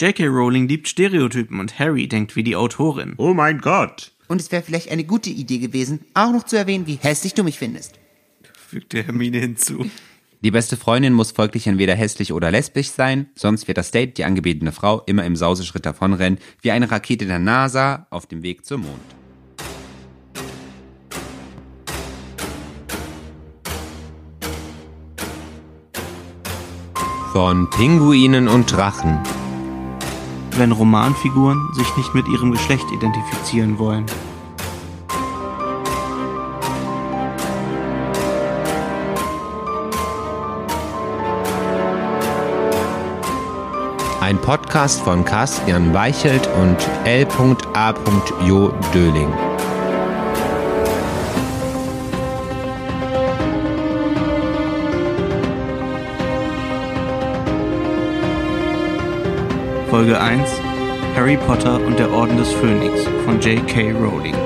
J.K. 0.00 0.28
Rowling 0.28 0.66
liebt 0.66 0.88
Stereotypen 0.88 1.60
und 1.60 1.78
Harry 1.78 2.08
denkt 2.08 2.34
wie 2.34 2.42
die 2.42 2.56
Autorin. 2.56 3.12
Oh 3.18 3.34
mein 3.34 3.58
Gott. 3.58 4.12
Und 4.28 4.40
es 4.40 4.50
wäre 4.50 4.62
vielleicht 4.62 4.90
eine 4.90 5.04
gute 5.04 5.28
Idee 5.28 5.58
gewesen, 5.58 6.00
auch 6.14 6.32
noch 6.32 6.44
zu 6.44 6.56
erwähnen, 6.56 6.86
wie 6.86 6.94
hässlich 6.94 7.34
du 7.34 7.44
mich 7.44 7.58
findest. 7.58 8.00
Fügte 8.54 9.02
Hermine 9.02 9.40
hinzu. 9.40 9.90
Die 10.40 10.50
beste 10.50 10.78
Freundin 10.78 11.12
muss 11.12 11.32
folglich 11.32 11.66
entweder 11.66 11.94
hässlich 11.94 12.32
oder 12.32 12.50
lesbisch 12.50 12.88
sein, 12.88 13.28
sonst 13.34 13.68
wird 13.68 13.76
das 13.76 13.90
Date, 13.90 14.16
die 14.16 14.24
angebetene 14.24 14.72
Frau, 14.72 15.02
immer 15.04 15.26
im 15.26 15.36
Sauseschritt 15.36 15.84
davonrennen, 15.84 16.38
wie 16.62 16.70
eine 16.70 16.90
Rakete 16.90 17.26
der 17.26 17.38
NASA 17.38 18.06
auf 18.08 18.24
dem 18.24 18.42
Weg 18.42 18.64
zum 18.64 18.80
Mond. 18.80 18.96
Von 27.34 27.68
Pinguinen 27.68 28.48
und 28.48 28.72
Drachen. 28.72 29.20
Wenn 30.60 30.72
Romanfiguren 30.72 31.72
sich 31.72 31.96
nicht 31.96 32.14
mit 32.14 32.28
ihrem 32.28 32.52
Geschlecht 32.52 32.84
identifizieren 32.92 33.78
wollen. 33.78 34.04
Ein 44.20 44.36
Podcast 44.36 45.00
von 45.00 45.24
Carsten 45.24 45.94
Weichelt 45.94 46.46
und 46.60 46.76
L.A. 47.06 47.94
Jo 48.46 48.70
Döling. 48.92 49.49
Folge 59.90 60.20
1 60.20 60.48
Harry 61.16 61.36
Potter 61.36 61.84
und 61.84 61.98
der 61.98 62.12
Orden 62.12 62.36
des 62.36 62.52
Phönix 62.52 63.02
von 63.24 63.40
J.K. 63.40 63.90
Rowling. 63.90 64.36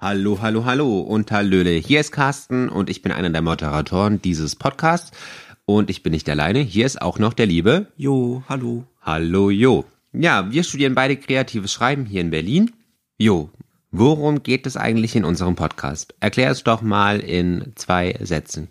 Hallo, 0.00 0.38
hallo, 0.40 0.64
hallo 0.64 1.00
und 1.00 1.32
Hallöle. 1.32 1.72
Hier 1.72 1.98
ist 1.98 2.12
Carsten 2.12 2.68
und 2.68 2.88
ich 2.88 3.02
bin 3.02 3.10
einer 3.10 3.30
der 3.30 3.42
Moderatoren 3.42 4.22
dieses 4.22 4.54
Podcasts. 4.54 5.10
Und 5.66 5.90
ich 5.90 6.04
bin 6.04 6.12
nicht 6.12 6.28
alleine. 6.30 6.60
Hier 6.60 6.86
ist 6.86 7.02
auch 7.02 7.18
noch 7.18 7.32
der 7.32 7.46
Liebe. 7.46 7.88
Jo, 7.96 8.44
hallo. 8.48 8.84
Hallo, 9.02 9.50
Jo. 9.50 9.84
Ja, 10.12 10.52
wir 10.52 10.62
studieren 10.62 10.94
beide 10.94 11.16
kreatives 11.16 11.72
Schreiben 11.72 12.06
hier 12.06 12.20
in 12.20 12.30
Berlin. 12.30 12.70
Jo, 13.16 13.48
worum 13.92 14.42
geht 14.42 14.66
es 14.66 14.76
eigentlich 14.76 15.14
in 15.14 15.24
unserem 15.24 15.54
Podcast? 15.54 16.16
Erklär 16.18 16.50
es 16.50 16.64
doch 16.64 16.82
mal 16.82 17.20
in 17.20 17.72
zwei 17.76 18.18
Sätzen. 18.20 18.68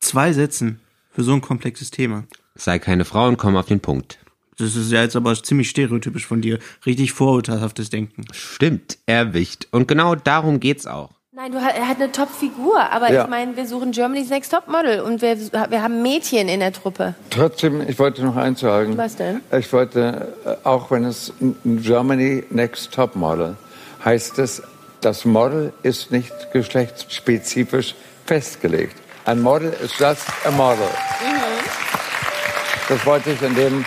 Zwei 0.00 0.34
Sätzen 0.34 0.80
für 1.10 1.22
so 1.22 1.32
ein 1.32 1.40
komplexes 1.40 1.90
Thema. 1.90 2.24
Sei 2.54 2.78
keine 2.78 3.06
Frau 3.06 3.26
und 3.26 3.38
komm 3.38 3.56
auf 3.56 3.64
den 3.64 3.80
Punkt. 3.80 4.18
Das 4.58 4.76
ist 4.76 4.92
ja 4.92 5.00
jetzt 5.00 5.16
aber 5.16 5.34
ziemlich 5.42 5.70
stereotypisch 5.70 6.26
von 6.26 6.42
dir. 6.42 6.58
Richtig 6.84 7.12
vorurteilhaftes 7.12 7.88
Denken. 7.88 8.26
Stimmt, 8.32 8.98
erwischt. 9.06 9.66
Und 9.70 9.88
genau 9.88 10.14
darum 10.14 10.60
geht's 10.60 10.86
auch. 10.86 11.14
Nein, 11.36 11.50
du, 11.50 11.58
er 11.58 11.88
hat 11.88 11.96
eine 12.00 12.12
Top-Figur, 12.12 12.78
aber 12.92 13.12
Ja. 13.12 13.24
ich 13.24 13.28
meine, 13.28 13.56
wir 13.56 13.66
suchen 13.66 13.90
Germany's 13.90 14.30
Next 14.30 14.52
Topmodel 14.52 15.00
und 15.00 15.20
wir, 15.20 15.36
wir 15.36 15.82
haben 15.82 16.00
Mädchen 16.00 16.48
in 16.48 16.60
der 16.60 16.72
Truppe. 16.72 17.16
Trotzdem, 17.30 17.80
ich 17.88 17.98
wollte 17.98 18.22
noch 18.22 18.36
eins 18.36 18.60
sagen. 18.60 18.96
Was 18.96 19.16
denn? 19.16 19.40
Ich 19.50 19.72
wollte, 19.72 20.32
äh, 20.44 20.54
auch 20.62 20.92
wenn 20.92 21.02
es 21.04 21.32
Germany 21.64 22.44
Next 22.50 22.94
Top 22.94 23.16
Model 23.16 23.56
heißt 24.04 24.38
es, 24.38 24.62
das 25.00 25.24
Model 25.24 25.72
ist 25.82 26.12
nicht 26.12 26.32
geschlechtsspezifisch 26.52 27.96
festgelegt. 28.26 28.94
Ein 29.24 29.42
Model 29.42 29.74
ist 29.82 29.98
just 29.98 30.28
a 30.46 30.52
model. 30.52 30.86
Das 32.88 33.04
wollte 33.04 33.30
ich 33.32 33.42
in 33.42 33.56
dem 33.56 33.84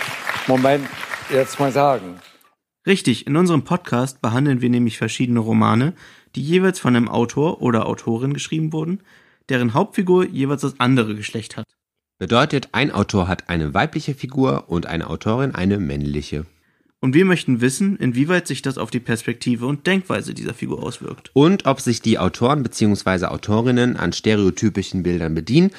Moment 0.48 0.86
jetzt 1.32 1.58
mal 1.58 1.72
sagen. 1.72 2.20
Richtig, 2.86 3.26
in 3.26 3.36
unserem 3.36 3.64
Podcast 3.64 4.20
behandeln 4.20 4.60
wir 4.60 4.70
nämlich 4.70 4.98
verschiedene 4.98 5.40
Romane, 5.40 5.94
die 6.34 6.42
jeweils 6.42 6.78
von 6.78 6.96
einem 6.96 7.08
Autor 7.08 7.62
oder 7.62 7.86
Autorin 7.86 8.32
geschrieben 8.32 8.72
wurden, 8.72 9.00
deren 9.48 9.74
Hauptfigur 9.74 10.26
jeweils 10.26 10.62
das 10.62 10.78
andere 10.78 11.14
Geschlecht 11.14 11.56
hat. 11.56 11.66
Bedeutet, 12.18 12.70
ein 12.72 12.90
Autor 12.90 13.28
hat 13.28 13.48
eine 13.48 13.74
weibliche 13.74 14.14
Figur 14.14 14.64
und 14.68 14.86
eine 14.86 15.08
Autorin 15.08 15.54
eine 15.54 15.78
männliche. 15.78 16.46
Und 17.00 17.14
wir 17.14 17.24
möchten 17.24 17.60
wissen, 17.60 17.96
inwieweit 17.96 18.48
sich 18.48 18.60
das 18.60 18.76
auf 18.76 18.90
die 18.90 18.98
Perspektive 18.98 19.66
und 19.66 19.86
Denkweise 19.86 20.34
dieser 20.34 20.52
Figur 20.52 20.82
auswirkt. 20.82 21.30
Und 21.32 21.66
ob 21.66 21.80
sich 21.80 22.02
die 22.02 22.18
Autoren 22.18 22.64
bzw. 22.64 23.26
Autorinnen 23.26 23.96
an 23.96 24.12
stereotypischen 24.12 25.04
Bildern 25.04 25.34
bedienen. 25.34 25.70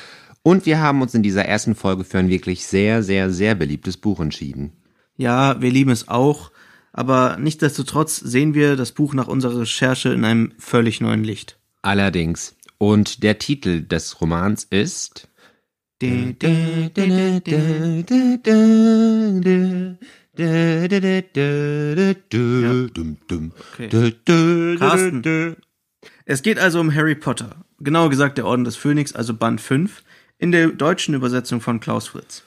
Und 0.44 0.66
wir 0.66 0.80
haben 0.80 1.02
uns 1.02 1.14
in 1.14 1.24
dieser 1.24 1.44
ersten 1.44 1.76
Folge 1.76 2.06
für 2.06 2.20
ein 2.20 2.30
wirklich 2.30 2.66
sehr, 2.66 3.04
sehr, 3.04 3.31
sehr 3.31 3.56
beliebtes 3.56 3.98
Buch 3.98 4.22
entschieden. 4.22 4.72
Ja, 5.18 5.62
wir 5.62 5.70
lieben 5.70 5.92
es 5.92 6.08
auch, 6.08 6.52
aber 6.94 7.38
nichtsdestotrotz 7.39 8.17
sehen 8.17 8.53
wir 8.53 8.75
das 8.75 8.91
Buch 8.91 9.13
nach 9.13 9.27
unserer 9.27 9.61
Recherche 9.61 10.09
in 10.09 10.25
einem 10.25 10.53
völlig 10.57 11.01
neuen 11.01 11.23
Licht. 11.23 11.57
Allerdings. 11.81 12.55
Und 12.77 13.23
der 13.23 13.39
Titel 13.39 13.81
des 13.81 14.22
Romans 14.22 14.66
ist 14.69 15.27
Carsten. 24.77 25.57
Es 26.25 26.41
geht 26.41 26.59
also 26.59 26.79
um 26.79 26.95
Harry 26.95 27.16
Potter. 27.16 27.66
Genauer 27.79 28.09
gesagt 28.09 28.38
der 28.38 28.45
Orden 28.45 28.63
des 28.63 28.77
Phönix, 28.77 29.13
also 29.13 29.33
Band 29.33 29.59
5, 29.59 30.03
in 30.38 30.51
der 30.51 30.69
deutschen 30.69 31.16
Übersetzung 31.16 31.59
von 31.59 31.81
Klaus 31.81 32.07
Fritz. 32.07 32.44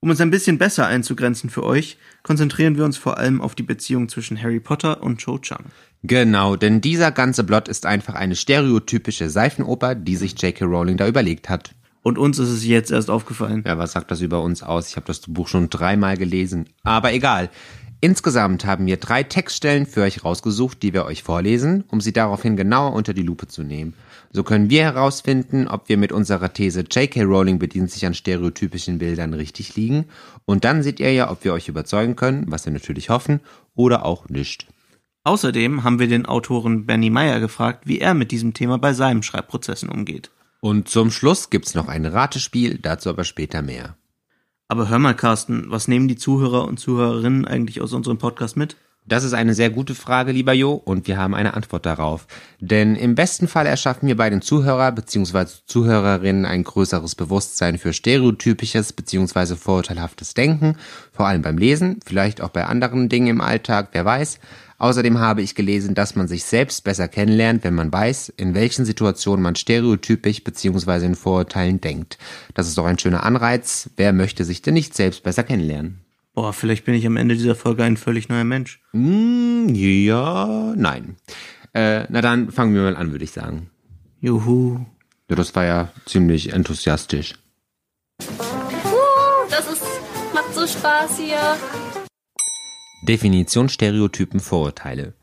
Um 0.00 0.10
es 0.10 0.20
ein 0.20 0.30
bisschen 0.30 0.58
besser 0.58 0.86
einzugrenzen 0.86 1.50
für 1.50 1.64
euch, 1.64 1.98
konzentrieren 2.22 2.76
wir 2.76 2.84
uns 2.84 2.96
vor 2.96 3.18
allem 3.18 3.40
auf 3.40 3.56
die 3.56 3.64
Beziehung 3.64 4.08
zwischen 4.08 4.40
Harry 4.40 4.60
Potter 4.60 5.02
und 5.02 5.18
Cho 5.20 5.38
Chang. 5.38 5.64
Genau, 6.04 6.54
denn 6.54 6.80
dieser 6.80 7.10
ganze 7.10 7.42
Plot 7.42 7.66
ist 7.66 7.84
einfach 7.84 8.14
eine 8.14 8.36
stereotypische 8.36 9.28
Seifenoper, 9.28 9.96
die 9.96 10.14
sich 10.14 10.40
J.K. 10.40 10.64
Rowling 10.66 10.98
da 10.98 11.08
überlegt 11.08 11.48
hat. 11.48 11.74
Und 12.02 12.16
uns 12.16 12.38
ist 12.38 12.50
es 12.50 12.64
jetzt 12.64 12.92
erst 12.92 13.10
aufgefallen. 13.10 13.64
Ja, 13.66 13.76
was 13.76 13.92
sagt 13.92 14.12
das 14.12 14.20
über 14.20 14.40
uns 14.40 14.62
aus? 14.62 14.88
Ich 14.88 14.96
habe 14.96 15.06
das 15.06 15.20
Buch 15.20 15.48
schon 15.48 15.68
dreimal 15.68 16.16
gelesen. 16.16 16.68
Aber 16.84 17.12
egal. 17.12 17.50
Insgesamt 18.00 18.64
haben 18.64 18.86
wir 18.86 18.96
drei 18.96 19.24
Textstellen 19.24 19.84
für 19.84 20.02
euch 20.02 20.24
rausgesucht, 20.24 20.82
die 20.84 20.92
wir 20.94 21.04
euch 21.04 21.24
vorlesen, 21.24 21.82
um 21.88 22.00
sie 22.00 22.12
daraufhin 22.12 22.56
genauer 22.56 22.92
unter 22.92 23.12
die 23.12 23.24
Lupe 23.24 23.48
zu 23.48 23.64
nehmen. 23.64 23.94
So 24.30 24.44
können 24.44 24.70
wir 24.70 24.84
herausfinden, 24.84 25.66
ob 25.66 25.88
wir 25.88 25.96
mit 25.96 26.12
unserer 26.12 26.52
These 26.52 26.82
J.K. 26.82 27.24
Rowling 27.24 27.58
bedient 27.58 27.90
sich 27.90 28.06
an 28.06 28.14
stereotypischen 28.14 28.98
Bildern 28.98 29.34
richtig 29.34 29.74
liegen. 29.74 30.04
Und 30.44 30.64
dann 30.64 30.84
seht 30.84 31.00
ihr 31.00 31.12
ja, 31.12 31.28
ob 31.28 31.42
wir 31.42 31.52
euch 31.52 31.68
überzeugen 31.68 32.14
können, 32.14 32.44
was 32.46 32.66
wir 32.66 32.72
natürlich 32.72 33.10
hoffen, 33.10 33.40
oder 33.74 34.04
auch 34.04 34.28
nicht. 34.28 34.68
Außerdem 35.24 35.82
haben 35.82 35.98
wir 35.98 36.06
den 36.06 36.26
Autoren 36.26 36.86
Benny 36.86 37.10
Meyer 37.10 37.40
gefragt, 37.40 37.88
wie 37.88 37.98
er 37.98 38.14
mit 38.14 38.30
diesem 38.30 38.54
Thema 38.54 38.78
bei 38.78 38.92
seinen 38.92 39.24
Schreibprozessen 39.24 39.88
umgeht. 39.88 40.30
Und 40.60 40.88
zum 40.88 41.10
Schluss 41.10 41.50
gibt's 41.50 41.74
noch 41.74 41.88
ein 41.88 42.06
Ratespiel, 42.06 42.78
dazu 42.78 43.10
aber 43.10 43.24
später 43.24 43.60
mehr. 43.60 43.97
Aber 44.70 44.90
hör 44.90 44.98
mal, 44.98 45.14
Carsten, 45.14 45.70
was 45.70 45.88
nehmen 45.88 46.08
die 46.08 46.16
Zuhörer 46.16 46.68
und 46.68 46.78
Zuhörerinnen 46.78 47.46
eigentlich 47.46 47.80
aus 47.80 47.94
unserem 47.94 48.18
Podcast 48.18 48.54
mit? 48.54 48.76
Das 49.06 49.24
ist 49.24 49.32
eine 49.32 49.54
sehr 49.54 49.70
gute 49.70 49.94
Frage, 49.94 50.32
lieber 50.32 50.52
Jo, 50.52 50.74
und 50.74 51.08
wir 51.08 51.16
haben 51.16 51.34
eine 51.34 51.54
Antwort 51.54 51.86
darauf. 51.86 52.26
Denn 52.60 52.94
im 52.94 53.14
besten 53.14 53.48
Fall 53.48 53.64
erschaffen 53.64 54.06
wir 54.06 54.18
bei 54.18 54.28
den 54.28 54.42
Zuhörer 54.42 54.92
bzw. 54.92 55.46
Zuhörerinnen 55.64 56.44
ein 56.44 56.64
größeres 56.64 57.14
Bewusstsein 57.14 57.78
für 57.78 57.94
stereotypisches 57.94 58.92
bzw. 58.92 59.56
vorurteilhaftes 59.56 60.34
Denken, 60.34 60.76
vor 61.12 61.26
allem 61.26 61.40
beim 61.40 61.56
Lesen, 61.56 62.00
vielleicht 62.04 62.42
auch 62.42 62.50
bei 62.50 62.66
anderen 62.66 63.08
Dingen 63.08 63.28
im 63.28 63.40
Alltag, 63.40 63.88
wer 63.92 64.04
weiß. 64.04 64.38
Außerdem 64.78 65.18
habe 65.18 65.42
ich 65.42 65.56
gelesen, 65.56 65.94
dass 65.94 66.14
man 66.14 66.28
sich 66.28 66.44
selbst 66.44 66.84
besser 66.84 67.08
kennenlernt, 67.08 67.64
wenn 67.64 67.74
man 67.74 67.92
weiß, 67.92 68.28
in 68.36 68.54
welchen 68.54 68.84
Situationen 68.84 69.42
man 69.42 69.56
stereotypisch 69.56 70.44
bzw. 70.44 71.04
in 71.04 71.14
Vorurteilen 71.16 71.80
denkt. 71.80 72.16
Das 72.54 72.68
ist 72.68 72.78
doch 72.78 72.86
ein 72.86 72.98
schöner 72.98 73.24
Anreiz. 73.24 73.90
Wer 73.96 74.12
möchte 74.12 74.44
sich 74.44 74.62
denn 74.62 74.74
nicht 74.74 74.94
selbst 74.94 75.24
besser 75.24 75.42
kennenlernen? 75.42 76.00
Boah, 76.32 76.52
vielleicht 76.52 76.84
bin 76.84 76.94
ich 76.94 77.04
am 77.06 77.16
Ende 77.16 77.34
dieser 77.34 77.56
Folge 77.56 77.82
ein 77.82 77.96
völlig 77.96 78.28
neuer 78.28 78.44
Mensch. 78.44 78.80
Hm, 78.92 79.74
ja, 79.74 80.72
nein. 80.76 81.16
Äh, 81.74 82.04
na 82.08 82.20
dann 82.20 82.52
fangen 82.52 82.74
wir 82.74 82.82
mal 82.82 82.96
an, 82.96 83.10
würde 83.10 83.24
ich 83.24 83.32
sagen. 83.32 83.70
Juhu. 84.20 84.78
Ja, 85.28 85.34
das 85.34 85.54
war 85.56 85.64
ja 85.64 85.92
ziemlich 86.06 86.52
enthusiastisch. 86.52 87.34
Uh, 88.22 89.50
das 89.50 89.66
ist, 89.72 89.82
macht 90.32 90.54
so 90.54 90.66
Spaß 90.66 91.18
hier. 91.18 91.56
Definition 93.02 93.68
Stereotypen 93.68 94.40
Vorurteile. 94.40 95.14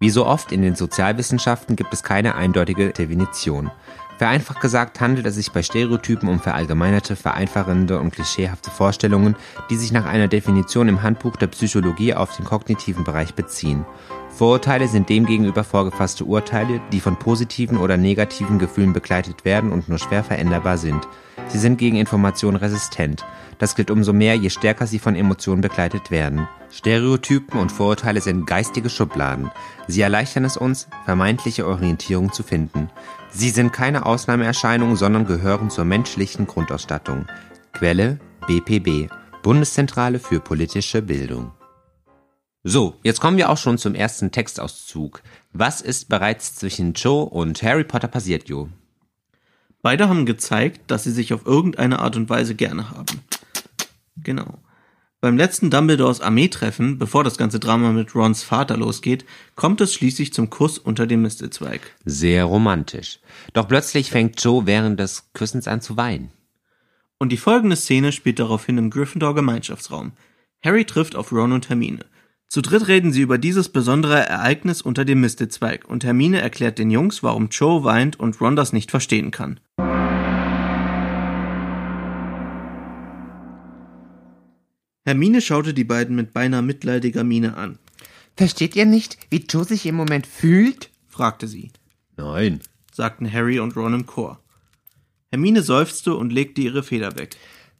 Wie 0.00 0.10
so 0.10 0.26
oft 0.26 0.50
in 0.50 0.62
den 0.62 0.74
Sozialwissenschaften 0.74 1.76
gibt 1.76 1.92
es 1.92 2.02
keine 2.02 2.34
eindeutige 2.34 2.90
Definition. 2.90 3.70
Vereinfacht 4.18 4.60
gesagt 4.60 5.00
handelt 5.00 5.26
es 5.26 5.36
sich 5.36 5.52
bei 5.52 5.62
Stereotypen 5.62 6.28
um 6.28 6.40
verallgemeinerte, 6.40 7.14
vereinfachende 7.14 8.00
und 8.00 8.10
klischeehafte 8.10 8.70
Vorstellungen, 8.70 9.36
die 9.70 9.76
sich 9.76 9.92
nach 9.92 10.06
einer 10.06 10.26
Definition 10.26 10.88
im 10.88 11.02
Handbuch 11.02 11.36
der 11.36 11.46
Psychologie 11.46 12.14
auf 12.14 12.34
den 12.36 12.44
kognitiven 12.44 13.04
Bereich 13.04 13.34
beziehen. 13.34 13.86
Vorurteile 14.30 14.88
sind 14.88 15.08
demgegenüber 15.08 15.62
vorgefasste 15.62 16.24
Urteile, 16.24 16.80
die 16.90 17.00
von 17.00 17.16
positiven 17.16 17.78
oder 17.78 17.96
negativen 17.96 18.58
Gefühlen 18.58 18.92
begleitet 18.92 19.44
werden 19.44 19.70
und 19.70 19.88
nur 19.88 19.98
schwer 19.98 20.24
veränderbar 20.24 20.78
sind. 20.78 21.06
Sie 21.46 21.58
sind 21.58 21.78
gegen 21.78 21.96
Informationen 21.96 22.56
resistent. 22.56 23.24
Das 23.58 23.76
gilt 23.76 23.92
umso 23.92 24.12
mehr, 24.12 24.34
je 24.34 24.50
stärker 24.50 24.88
sie 24.88 24.98
von 24.98 25.14
Emotionen 25.14 25.60
begleitet 25.60 26.10
werden. 26.10 26.48
Stereotypen 26.70 27.58
und 27.58 27.72
Vorurteile 27.72 28.20
sind 28.20 28.46
geistige 28.46 28.90
Schubladen. 28.90 29.50
Sie 29.88 30.00
erleichtern 30.00 30.44
es 30.44 30.56
uns, 30.56 30.88
vermeintliche 31.04 31.66
Orientierung 31.66 32.32
zu 32.32 32.42
finden. 32.42 32.88
Sie 33.30 33.50
sind 33.50 33.72
keine 33.72 34.06
Ausnahmeerscheinung, 34.06 34.96
sondern 34.96 35.26
gehören 35.26 35.70
zur 35.70 35.84
menschlichen 35.84 36.46
Grundausstattung. 36.46 37.26
Quelle 37.72 38.20
BPB, 38.46 39.12
Bundeszentrale 39.42 40.18
für 40.18 40.40
politische 40.40 41.02
Bildung. 41.02 41.52
So, 42.62 42.96
jetzt 43.02 43.20
kommen 43.20 43.38
wir 43.38 43.48
auch 43.48 43.56
schon 43.56 43.78
zum 43.78 43.94
ersten 43.94 44.32
Textauszug. 44.32 45.22
Was 45.52 45.80
ist 45.80 46.08
bereits 46.08 46.54
zwischen 46.56 46.92
Joe 46.92 47.24
und 47.24 47.62
Harry 47.62 47.84
Potter 47.84 48.08
passiert, 48.08 48.48
Jo? 48.48 48.68
Beide 49.82 50.08
haben 50.08 50.26
gezeigt, 50.26 50.90
dass 50.90 51.04
sie 51.04 51.10
sich 51.10 51.32
auf 51.32 51.46
irgendeine 51.46 52.00
Art 52.00 52.16
und 52.16 52.28
Weise 52.28 52.54
gerne 52.54 52.90
haben. 52.90 53.22
Genau. 54.16 54.58
Beim 55.22 55.36
letzten 55.36 55.68
Dumbledores 55.68 56.22
Armeetreffen, 56.22 56.96
bevor 56.98 57.24
das 57.24 57.36
ganze 57.36 57.60
Drama 57.60 57.92
mit 57.92 58.14
Rons 58.14 58.42
Vater 58.42 58.78
losgeht, 58.78 59.26
kommt 59.54 59.82
es 59.82 59.92
schließlich 59.92 60.32
zum 60.32 60.48
Kuss 60.48 60.78
unter 60.78 61.06
dem 61.06 61.20
Mistelzweig. 61.20 61.82
Sehr 62.06 62.44
romantisch. 62.44 63.20
Doch 63.52 63.68
plötzlich 63.68 64.10
fängt 64.10 64.42
Joe 64.42 64.64
während 64.64 64.98
des 64.98 65.30
Küssens 65.34 65.68
an 65.68 65.82
zu 65.82 65.98
weinen. 65.98 66.30
Und 67.18 67.32
die 67.32 67.36
folgende 67.36 67.76
Szene 67.76 68.12
spielt 68.12 68.38
daraufhin 68.38 68.78
im 68.78 68.88
Gryffindor 68.88 69.34
Gemeinschaftsraum. 69.34 70.12
Harry 70.64 70.86
trifft 70.86 71.14
auf 71.16 71.32
Ron 71.32 71.52
und 71.52 71.68
Hermine. 71.68 72.06
Zu 72.48 72.62
dritt 72.62 72.88
reden 72.88 73.12
sie 73.12 73.20
über 73.20 73.36
dieses 73.36 73.68
besondere 73.68 74.26
Ereignis 74.26 74.80
unter 74.80 75.04
dem 75.04 75.20
Mistelzweig 75.20 75.86
und 75.86 76.02
Hermine 76.02 76.40
erklärt 76.40 76.78
den 76.78 76.90
Jungs, 76.90 77.22
warum 77.22 77.48
Joe 77.50 77.84
weint 77.84 78.18
und 78.18 78.40
Ron 78.40 78.56
das 78.56 78.72
nicht 78.72 78.90
verstehen 78.90 79.30
kann. 79.30 79.60
Hermine 85.04 85.40
schaute 85.40 85.72
die 85.72 85.84
beiden 85.84 86.14
mit 86.14 86.32
beinahe 86.32 86.62
mitleidiger 86.62 87.24
Miene 87.24 87.56
an. 87.56 87.78
Versteht 88.36 88.76
ihr 88.76 88.86
nicht, 88.86 89.16
wie 89.30 89.44
Joe 89.48 89.64
sich 89.64 89.86
im 89.86 89.94
Moment 89.94 90.26
fühlt? 90.26 90.90
fragte 91.08 91.48
sie, 91.48 91.72
Nein. 92.16 92.60
sagten 92.92 93.30
Harry 93.30 93.60
und 93.60 93.76
Ron 93.76 93.94
im 93.94 94.06
Chor. 94.06 94.42
Hermine 95.30 95.62
seufzte 95.62 96.14
und 96.14 96.32
legte 96.32 96.60
ihre 96.60 96.82
Feder 96.82 97.16
weg. 97.16 97.36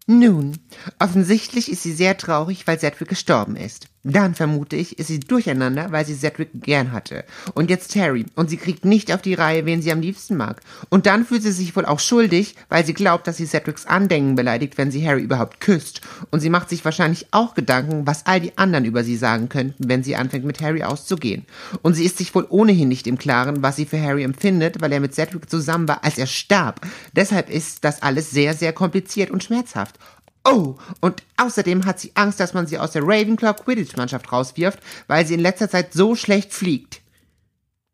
Nun, 0.07 0.59
offensichtlich 0.99 1.71
ist 1.71 1.83
sie 1.83 1.93
sehr 1.93 2.17
traurig, 2.17 2.67
weil 2.67 2.79
Cedric 2.81 3.09
gestorben 3.09 3.55
ist. 3.57 3.89
Dann 4.03 4.35
vermute 4.35 4.77
ich, 4.77 4.99
ist 4.99 5.09
sie 5.09 5.21
durcheinander, 5.21 5.93
weil 5.93 6.07
sie 6.07 6.15
Cedric 6.15 6.49
gern 6.55 6.93
hatte. 6.93 7.25
Und 7.53 7.69
jetzt 7.69 7.95
Harry. 7.97 8.25
Und 8.35 8.49
sie 8.49 8.57
kriegt 8.57 8.87
nicht 8.87 9.13
auf 9.13 9.21
die 9.21 9.35
Reihe, 9.35 9.67
wen 9.67 9.83
sie 9.83 9.93
am 9.93 10.01
liebsten 10.01 10.39
mag. 10.39 10.63
Und 10.89 11.05
dann 11.05 11.27
fühlt 11.27 11.43
sie 11.43 11.53
sich 11.53 11.77
wohl 11.77 11.85
auch 11.85 12.01
schuldig, 12.01 12.57
weil 12.71 12.87
sie 12.87 12.95
glaubt, 12.95 13.27
dass 13.27 13.37
sie 13.37 13.45
Cedrics 13.45 13.85
Andenken 13.85 14.37
beleidigt, 14.37 14.79
wenn 14.79 14.91
sie 14.91 15.07
Harry 15.07 15.21
überhaupt 15.21 15.61
küsst. 15.61 16.01
Und 16.31 16.41
sie 16.41 16.49
macht 16.49 16.71
sich 16.71 16.83
wahrscheinlich 16.83 17.27
auch 17.31 17.53
Gedanken, 17.53 18.07
was 18.07 18.25
all 18.25 18.41
die 18.41 18.57
anderen 18.57 18.87
über 18.87 19.05
sie 19.05 19.17
sagen 19.17 19.51
könnten, 19.51 19.91
wenn 19.91 20.03
sie 20.03 20.17
anfängt 20.17 20.47
mit 20.47 20.63
Harry 20.63 20.83
auszugehen. 20.83 21.45
Und 21.83 21.93
sie 21.93 22.07
ist 22.07 22.17
sich 22.17 22.35
wohl 22.35 22.47
ohnehin 22.49 22.89
nicht 22.89 23.07
im 23.07 23.19
Klaren, 23.19 23.63
was 23.63 23.77
sie 23.77 23.85
für 23.85 24.01
Harry 24.01 24.23
empfindet, 24.23 24.81
weil 24.81 24.93
er 24.93 25.01
mit 25.01 25.15
Cedric 25.15 25.51
zusammen 25.51 25.89
war, 25.89 26.05
als 26.05 26.17
er 26.17 26.27
starb. 26.27 26.81
Deshalb 27.15 27.51
ist 27.51 27.85
das 27.85 28.01
alles 28.01 28.31
sehr, 28.31 28.55
sehr 28.55 28.73
kompliziert 28.73 29.31
und 29.31 29.45
schmerzhaft. 29.45 29.99
Oh, 30.45 30.77
und 31.01 31.23
außerdem 31.37 31.85
hat 31.85 32.01
sie 32.01 32.13
Angst, 32.15 32.41
dass 32.41 32.55
man 32.55 32.67
sie 32.67 32.79
aus 32.79 32.93
der 32.93 33.03
Ravenclaw 33.03 33.55
Quidditch-Mannschaft 33.63 34.33
rauswirft, 34.33 34.81
weil 35.07 35.27
sie 35.27 35.35
in 35.35 35.41
letzter 35.41 35.69
Zeit 35.69 35.93
so 35.93 36.15
schlecht 36.17 36.53
fliegt. 36.55 37.03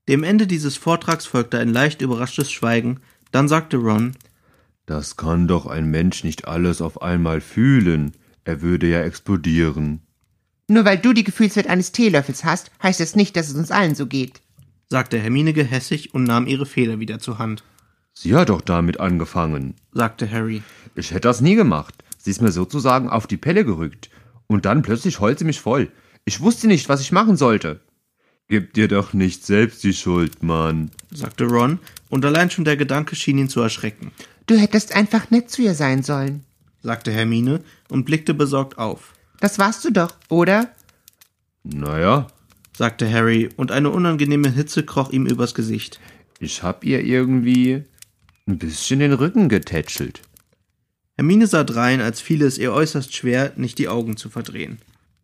Dem 0.08 0.22
Ende 0.22 0.46
dieses 0.46 0.76
Vortrags 0.76 1.26
folgte 1.26 1.58
ein 1.58 1.68
leicht 1.72 2.00
überraschtes 2.02 2.50
Schweigen, 2.52 3.00
dann 3.32 3.48
sagte 3.48 3.78
Ron, 3.78 4.14
Das 4.86 5.16
kann 5.16 5.48
doch 5.48 5.66
ein 5.66 5.90
Mensch 5.90 6.22
nicht 6.22 6.46
alles 6.46 6.80
auf 6.80 7.02
einmal 7.02 7.40
fühlen. 7.40 8.12
Er 8.44 8.62
würde 8.62 8.86
ja 8.86 9.00
explodieren. 9.02 10.00
Nur 10.68 10.84
weil 10.84 10.98
du 10.98 11.12
die 11.12 11.24
Gefühlswelt 11.24 11.66
eines 11.66 11.90
Teelöffels 11.90 12.44
hast, 12.44 12.70
heißt 12.80 13.00
es 13.00 13.16
nicht, 13.16 13.34
dass 13.36 13.48
es 13.48 13.56
uns 13.56 13.72
allen 13.72 13.96
so 13.96 14.06
geht. 14.06 14.40
sagte 14.88 15.18
Hermine 15.18 15.52
gehässig 15.52 16.14
und 16.14 16.22
nahm 16.22 16.46
ihre 16.46 16.66
Feder 16.66 17.00
wieder 17.00 17.18
zur 17.18 17.38
Hand, 17.38 17.64
Sie 18.18 18.34
hat 18.34 18.48
doch 18.48 18.62
damit 18.62 18.98
angefangen. 18.98 19.74
sagte 19.92 20.30
Harry. 20.30 20.62
Ich 20.94 21.10
hätte 21.10 21.20
das 21.28 21.42
nie 21.42 21.54
gemacht. 21.54 21.94
Sie 22.26 22.32
ist 22.32 22.42
mir 22.42 22.50
sozusagen 22.50 23.08
auf 23.08 23.28
die 23.28 23.36
Pelle 23.36 23.64
gerückt. 23.64 24.10
Und 24.48 24.64
dann 24.64 24.82
plötzlich 24.82 25.20
heult 25.20 25.38
sie 25.38 25.44
mich 25.44 25.60
voll. 25.60 25.92
Ich 26.24 26.40
wusste 26.40 26.66
nicht, 26.66 26.88
was 26.88 27.00
ich 27.00 27.12
machen 27.12 27.36
sollte. 27.36 27.78
Gib 28.48 28.74
dir 28.74 28.88
doch 28.88 29.12
nicht 29.12 29.46
selbst 29.46 29.84
die 29.84 29.92
Schuld, 29.92 30.42
Mann. 30.42 30.90
sagte 31.12 31.44
Ron, 31.44 31.78
und 32.08 32.24
allein 32.24 32.50
schon 32.50 32.64
der 32.64 32.76
Gedanke 32.76 33.14
schien 33.14 33.38
ihn 33.38 33.48
zu 33.48 33.60
erschrecken, 33.60 34.10
Du 34.48 34.56
hättest 34.56 34.96
einfach 34.96 35.30
nett 35.30 35.50
zu 35.50 35.62
ihr 35.62 35.74
sein 35.74 36.02
sollen. 36.02 36.42
sagte 36.82 37.12
Hermine 37.12 37.60
und 37.90 38.06
blickte 38.06 38.34
besorgt 38.34 38.76
auf, 38.76 39.14
Das 39.38 39.60
warst 39.60 39.84
du 39.84 39.92
doch, 39.92 40.16
oder? 40.28 40.68
Naja, 41.62 42.26
sagte 42.76 43.08
Harry, 43.08 43.50
und 43.56 43.70
eine 43.70 43.90
unangenehme 43.90 44.50
Hitze 44.50 44.82
kroch 44.84 45.10
ihm 45.12 45.26
übers 45.26 45.54
Gesicht. 45.54 46.00
ich 46.40 46.64
hab 46.64 46.82
ihr 46.84 47.04
irgendwie 47.04 47.84
ein 48.48 48.58
bisschen 48.58 48.98
den 48.98 49.12
Rücken 49.12 49.48
getätschelt. 49.48 50.22
Hermine 51.16 51.46
sah 51.46 51.64
drein, 51.64 52.00
als 52.00 52.20
fiele 52.20 52.44
es 52.46 52.58
ihr 52.58 52.72
äußerst 52.72 53.14
schwer, 53.14 53.52
nicht 53.56 53.78
die 53.78 53.88
Augen 53.88 54.16
zu 54.16 54.28
verdrehen, 54.28 54.78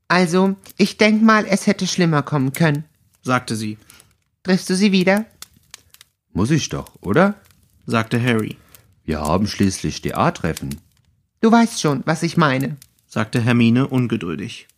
Also, 0.09 0.57
ich 0.77 0.97
denk 0.97 1.23
mal, 1.23 1.45
es 1.47 1.67
hätte 1.67 1.87
schlimmer 1.87 2.23
kommen 2.23 2.53
können. 2.53 2.85
sagte 3.23 3.57
sie, 3.57 3.79
Triffst 4.43 4.69
du 4.71 4.75
sie 4.75 4.91
wieder? 4.93 5.27
Muss 6.33 6.51
ich 6.51 6.69
doch, 6.69 6.97
oder? 7.03 7.35
sagte 7.87 8.21
Harry, 8.23 8.57
Wir 9.05 9.21
haben 9.21 9.47
schließlich 9.47 10.01
DA-Treffen. 10.03 10.81
Du 11.41 11.51
weißt 11.53 11.81
schon, 11.81 12.03
was 12.07 12.23
ich 12.23 12.37
meine. 12.37 12.77
sagte 13.07 13.41
Hermine 13.41 13.89
ungeduldig. 13.89 14.69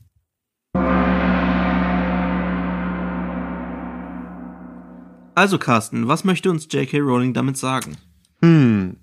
Also 5.37 5.59
Carsten, 5.59 6.07
was 6.09 6.25
möchte 6.25 6.51
uns 6.51 6.69
J.K. 6.71 6.99
Rowling 7.01 7.35
damit 7.35 7.57
sagen? 7.57 7.97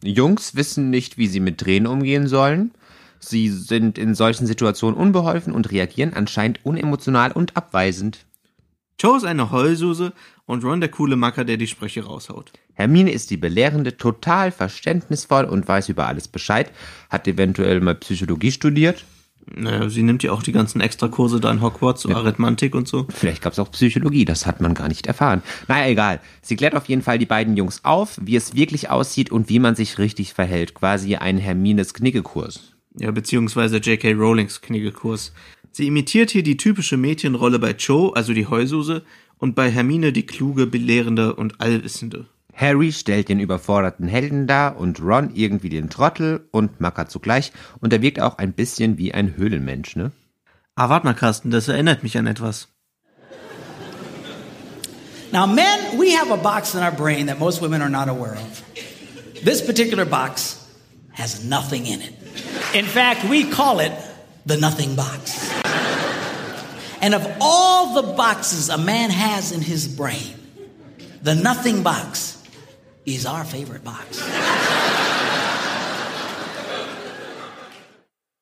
Jungs 0.04 0.56
wissen 0.56 0.90
nicht, 0.90 1.18
wie 1.18 1.28
sie 1.28 1.40
mit 1.40 1.60
Tränen 1.60 1.88
umgehen 1.88 2.28
sollen. 2.28 2.72
Sie 3.20 3.50
sind 3.50 3.98
in 3.98 4.16
solchen 4.16 4.48
Situationen 4.48 5.00
unbeholfen 5.00 5.54
und 5.54 5.72
reagieren 5.72 6.14
anscheinend 6.14 6.66
unemotional 6.66 7.32
und 7.32 7.56
abweisend. 7.56 8.26
Joe 9.00 9.18
ist 9.18 9.24
eine 9.24 9.52
Heulsuse 9.52 10.14
und 10.46 10.64
Ron 10.64 10.80
der 10.80 10.90
coole 10.90 11.16
Macker, 11.16 11.44
der 11.44 11.58
die 11.58 11.68
Sprüche 11.68 12.04
raushaut. 12.04 12.52
Hermine 12.74 13.12
ist 13.12 13.30
die 13.30 13.38
Belehrende, 13.38 13.98
total 13.98 14.52
verständnisvoll 14.52 15.46
und 15.46 15.68
weiß 15.68 15.90
über 15.90 16.08
alles 16.08 16.28
Bescheid, 16.28 16.72
hat 17.10 17.28
eventuell 17.28 17.80
mal 17.80 17.96
Psychologie 17.96 18.52
studiert. 18.52 19.06
Naja, 19.54 19.90
sie 19.90 20.04
nimmt 20.04 20.24
ja 20.24 20.32
auch 20.32 20.44
die 20.44 20.52
ganzen 20.52 20.82
Extrakurse 20.82 21.40
da 21.40 21.52
in 21.52 21.62
Hogwarts, 21.62 22.02
so 22.04 22.10
Arithmantik 22.10 22.76
und 22.76 22.88
so. 22.88 23.08
Vielleicht 23.10 23.42
gab 23.42 23.54
es 23.54 23.60
auch 23.60 23.72
Psychologie, 23.72 24.26
das 24.26 24.46
hat 24.46 24.62
man 24.62 24.74
gar 24.74 24.88
nicht 24.88 25.08
erfahren. 25.08 25.42
Naja, 25.68 25.90
egal. 25.90 26.20
Sie 26.42 26.56
klärt 26.56 26.76
auf 26.76 26.86
jeden 26.86 27.02
Fall 27.02 27.20
die 27.20 27.26
beiden 27.26 27.58
Jungs 27.58 27.84
auf, 27.84 28.18
wie 28.22 28.36
es 28.36 28.56
wirklich 28.56 28.90
aussieht 28.90 29.32
und 29.32 29.50
wie 29.50 29.60
man 29.60 29.76
sich 29.76 29.98
richtig 29.98 30.34
verhält. 30.34 30.74
Quasi 30.74 31.16
ein 31.16 31.38
Hermines 31.38 31.94
Knickekurs. 31.94 32.74
Ja, 32.98 33.12
beziehungsweise 33.12 33.78
J.K. 33.78 34.14
Rowlings 34.14 34.62
Kniggekurs. 34.62 35.34
Sie 35.72 35.88
imitiert 35.88 36.32
hier 36.32 36.44
die 36.44 36.58
typische 36.58 36.98
Mädchenrolle 36.98 37.58
bei 37.60 37.72
Joe, 37.72 38.16
also 38.16 38.34
die 38.34 38.48
Heulsuse, 38.48 39.04
und 39.38 39.56
bei 39.56 39.72
Hermine 39.72 40.12
die 40.12 40.26
kluge, 40.26 40.68
belehrende 40.68 41.34
und 41.34 41.62
allwissende. 41.62 42.26
Harry 42.54 42.92
stellt 42.92 43.30
den 43.30 43.40
überforderten 43.40 44.08
Helden 44.08 44.48
dar 44.48 44.78
und 44.78 45.02
Ron 45.02 45.32
irgendwie 45.34 45.70
den 45.70 45.90
Trottel 45.90 46.48
und 46.52 46.80
Macker 46.80 47.08
zugleich 47.08 47.52
und 47.80 47.94
er 47.94 48.02
wirkt 48.02 48.20
auch 48.20 48.38
ein 48.38 48.54
bisschen 48.54 48.98
wie 48.98 49.14
ein 49.14 49.36
Höhlenmensch, 49.36 49.96
ne? 49.96 50.12
Ah, 50.76 50.90
warte 50.90 51.06
mal, 51.06 51.14
Carsten, 51.14 51.52
das 51.52 51.68
erinnert 51.68 52.04
mich 52.04 52.18
an 52.18 52.28
etwas. 52.28 52.68
Now, 55.32 55.48
men, 55.48 55.98
we 55.98 56.12
have 56.12 56.30
a 56.32 56.38
box 56.38 56.76
in 56.76 56.82
our 56.82 56.92
brain 56.92 57.28
that 57.28 57.40
most 57.40 57.62
women 57.62 57.82
are 57.82 57.90
not 57.90 58.10
aware 58.10 58.34
of. 58.34 58.64
This 59.44 59.66
particular 59.66 60.06
box 60.06 60.58
has 61.14 61.44
nothing 61.46 61.86
in 61.86 62.02
it. 62.02 62.14
In 62.74 62.86
fact, 62.86 63.24
we 63.30 63.50
call 63.50 63.80
it 63.80 63.94
the 64.46 64.58
nothing 64.58 64.96
box. 64.96 65.50
And 67.02 67.14
of 67.14 67.26
all 67.40 67.94
the 67.94 68.14
boxes 68.14 68.70
a 68.70 68.78
man 68.78 69.10
has 69.10 69.52
in 69.52 69.62
his 69.62 69.88
brain, 69.88 70.36
the 71.24 71.34
nothing 71.34 71.82
box 71.82 72.41
is 73.06 73.26
our 73.26 73.44
favorite 73.44 73.84
box. 73.84 74.22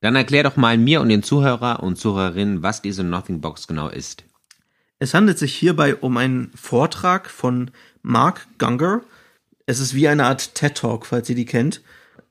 Dann 0.01 0.15
erklär 0.15 0.43
doch 0.43 0.55
mal 0.55 0.77
mir 0.77 1.01
und 1.01 1.09
den 1.09 1.23
Zuhörer 1.23 1.83
und 1.83 1.97
Zuhörerinnen, 1.97 2.63
was 2.63 2.81
diese 2.81 3.03
Nothing 3.03 3.41
Box 3.41 3.67
genau 3.67 3.89
ist. 3.89 4.23
Es 4.99 5.13
handelt 5.13 5.37
sich 5.37 5.55
hierbei 5.55 5.95
um 5.95 6.17
einen 6.17 6.51
Vortrag 6.55 7.29
von 7.29 7.71
Mark 8.01 8.47
Gunger. 8.57 9.01
Es 9.65 9.79
ist 9.79 9.93
wie 9.93 10.07
eine 10.07 10.25
Art 10.25 10.55
TED 10.55 10.75
Talk, 10.75 11.05
falls 11.05 11.29
ihr 11.29 11.35
die 11.35 11.45
kennt. 11.45 11.81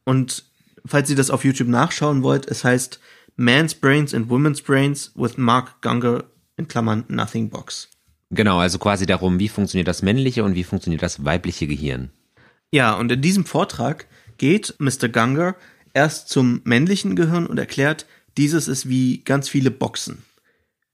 Und 0.04 0.44
falls 0.85 1.11
ihr 1.11 1.16
das 1.16 1.30
auf 1.30 1.44
YouTube 1.44 1.68
nachschauen 1.68 2.23
wollt, 2.23 2.47
es 2.47 2.64
heißt 2.64 3.00
Man's 3.37 3.75
Brains 3.75 4.14
and 4.14 4.28
Women's 4.30 4.62
Brains 4.62 5.12
with 5.14 5.37
Mark 5.37 5.80
Gunger 5.82 6.25
in 6.56 6.68
Klammern 6.68 7.04
Nothing 7.08 7.50
Box. 7.50 7.88
Genau, 8.30 8.58
also 8.58 8.78
quasi 8.78 9.06
darum, 9.06 9.38
wie 9.38 9.49
funktioniert 9.49 9.88
das 9.88 10.02
männliche 10.02 10.44
und 10.44 10.54
wie 10.54 10.64
funktioniert 10.64 11.02
das 11.02 11.25
weibliche 11.25 11.66
Gehirn. 11.66 12.11
Ja, 12.70 12.94
und 12.94 13.10
in 13.10 13.22
diesem 13.22 13.44
Vortrag 13.44 14.06
geht 14.37 14.75
Mr. 14.78 15.08
Gunger 15.08 15.56
erst 15.94 16.28
zum 16.28 16.60
männlichen 16.64 17.16
Gehirn 17.16 17.46
und 17.46 17.58
erklärt, 17.58 18.06
dieses 18.37 18.68
ist 18.68 18.88
wie 18.88 19.18
ganz 19.25 19.48
viele 19.48 19.70
Boxen. 19.70 20.22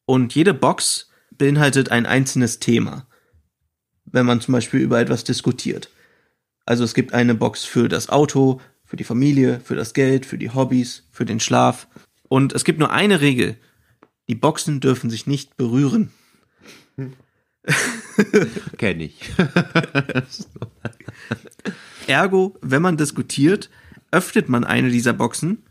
Und 0.07 0.35
jede 0.35 0.55
Box 0.55 1.11
beinhaltet 1.31 1.91
ein 1.91 2.07
einzelnes 2.07 2.61
Thema, 2.61 3.07
wenn 4.05 4.27
man 4.27 4.41
zum 4.41 4.53
Beispiel 4.53 4.81
über 4.81 5.01
etwas 5.01 5.25
diskutiert. 5.25 5.91
Also 6.65 6.85
es 6.85 6.95
gibt 6.95 7.13
eine 7.13 7.35
Box 7.35 7.65
für 7.65 7.89
das 7.89 8.09
Auto, 8.09 8.61
für 8.85 8.97
die 8.97 9.05
Familie, 9.05 9.61
für 9.61 9.75
das 9.75 9.93
Geld, 9.95 10.25
für 10.25 10.39
die 10.39 10.51
Hobbys, 10.51 11.09
für 11.11 11.25
den 11.25 11.41
Schlaf. 11.41 11.89
Und 12.29 12.53
es 12.53 12.65
gibt 12.65 12.79
nur 12.79 12.91
eine 12.91 13.21
Regel. 13.21 13.57
Die 14.29 14.35
Boxen 14.35 14.81
dürfen 14.81 15.11
sich 15.11 15.27
nicht 15.27 15.57
berühren. 15.57 16.11
Kenn 18.79 19.01
ich. 19.01 19.21
Ergo, 22.07 22.57
wenn 22.61 22.83
man 22.83 22.97
diskutiert, 22.97 23.71
öffnet 24.11 24.49
man 24.49 24.65
eine 24.65 24.91
dieser 24.91 25.13
Boxen, 25.13 25.63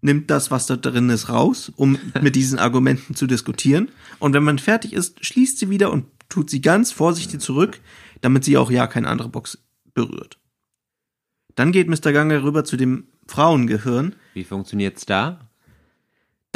nimmt 0.00 0.30
das, 0.30 0.50
was 0.50 0.66
da 0.66 0.76
drin 0.76 1.10
ist, 1.10 1.28
raus, 1.28 1.72
um 1.76 1.98
mit 2.22 2.36
diesen 2.36 2.58
Argumenten 2.58 3.14
zu 3.14 3.26
diskutieren. 3.26 3.90
Und 4.18 4.32
wenn 4.32 4.44
man 4.44 4.58
fertig 4.58 4.92
ist, 4.92 5.24
schließt 5.24 5.58
sie 5.58 5.70
wieder 5.70 5.92
und 5.92 6.06
tut 6.28 6.50
sie 6.50 6.60
ganz 6.60 6.92
vorsichtig 6.92 7.40
zurück, 7.40 7.80
damit 8.20 8.44
sie 8.44 8.56
auch 8.56 8.70
ja 8.70 8.86
keine 8.86 9.08
andere 9.08 9.28
Box 9.28 9.58
berührt. 9.94 10.38
Dann 11.54 11.72
geht 11.72 11.88
Mr. 11.88 12.12
Ganger 12.12 12.42
rüber 12.42 12.64
zu 12.64 12.76
dem 12.76 13.06
Frauengehirn. 13.26 14.14
Wie 14.34 14.44
funktioniert's 14.44 15.06
da? 15.06 15.45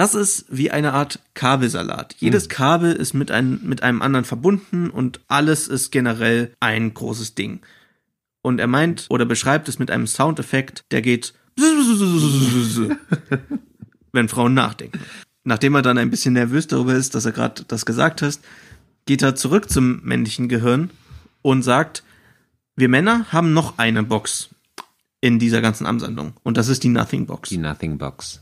Das 0.01 0.15
ist 0.15 0.47
wie 0.49 0.71
eine 0.71 0.95
Art 0.95 1.19
Kabelsalat. 1.35 2.17
Jedes 2.21 2.49
Kabel 2.49 2.95
ist 2.95 3.13
mit, 3.13 3.31
ein, 3.31 3.61
mit 3.65 3.83
einem 3.83 4.01
anderen 4.01 4.25
verbunden 4.25 4.89
und 4.89 5.21
alles 5.29 5.69
ist 5.69 5.91
generell 5.91 6.55
ein 6.59 6.95
großes 6.95 7.35
Ding. 7.35 7.61
Und 8.41 8.61
er 8.61 8.67
meint 8.67 9.05
oder 9.11 9.27
beschreibt 9.27 9.69
es 9.69 9.79
mit 9.79 9.91
einem 9.91 10.07
Soundeffekt, 10.07 10.87
der 10.91 11.03
geht, 11.03 11.35
wenn 14.13 14.31
Frauen 14.31 14.55
nachdenken. 14.55 15.01
Nachdem 15.45 15.75
er 15.75 15.83
dann 15.83 15.99
ein 15.99 16.09
bisschen 16.09 16.33
nervös 16.33 16.67
darüber 16.67 16.95
ist, 16.95 17.15
dass 17.15 17.27
er 17.27 17.33
gerade 17.33 17.65
das 17.69 17.85
gesagt 17.85 18.23
hat, 18.23 18.39
geht 19.05 19.21
er 19.21 19.35
zurück 19.35 19.69
zum 19.69 20.01
männlichen 20.03 20.49
Gehirn 20.49 20.89
und 21.43 21.63
sagt, 21.63 22.05
wir 22.75 22.89
Männer 22.89 23.27
haben 23.33 23.53
noch 23.53 23.77
eine 23.77 24.03
Box 24.03 24.49
in 25.21 25.39
dieser 25.39 25.61
ganzen 25.61 25.85
Ansammlung. 25.85 26.33
Und 26.43 26.57
das 26.57 26.69
ist 26.69 26.85
die 26.85 26.89
Nothing 26.89 27.27
Box. 27.27 27.51
Die 27.51 27.59
Nothing 27.59 27.99
Box. 27.99 28.41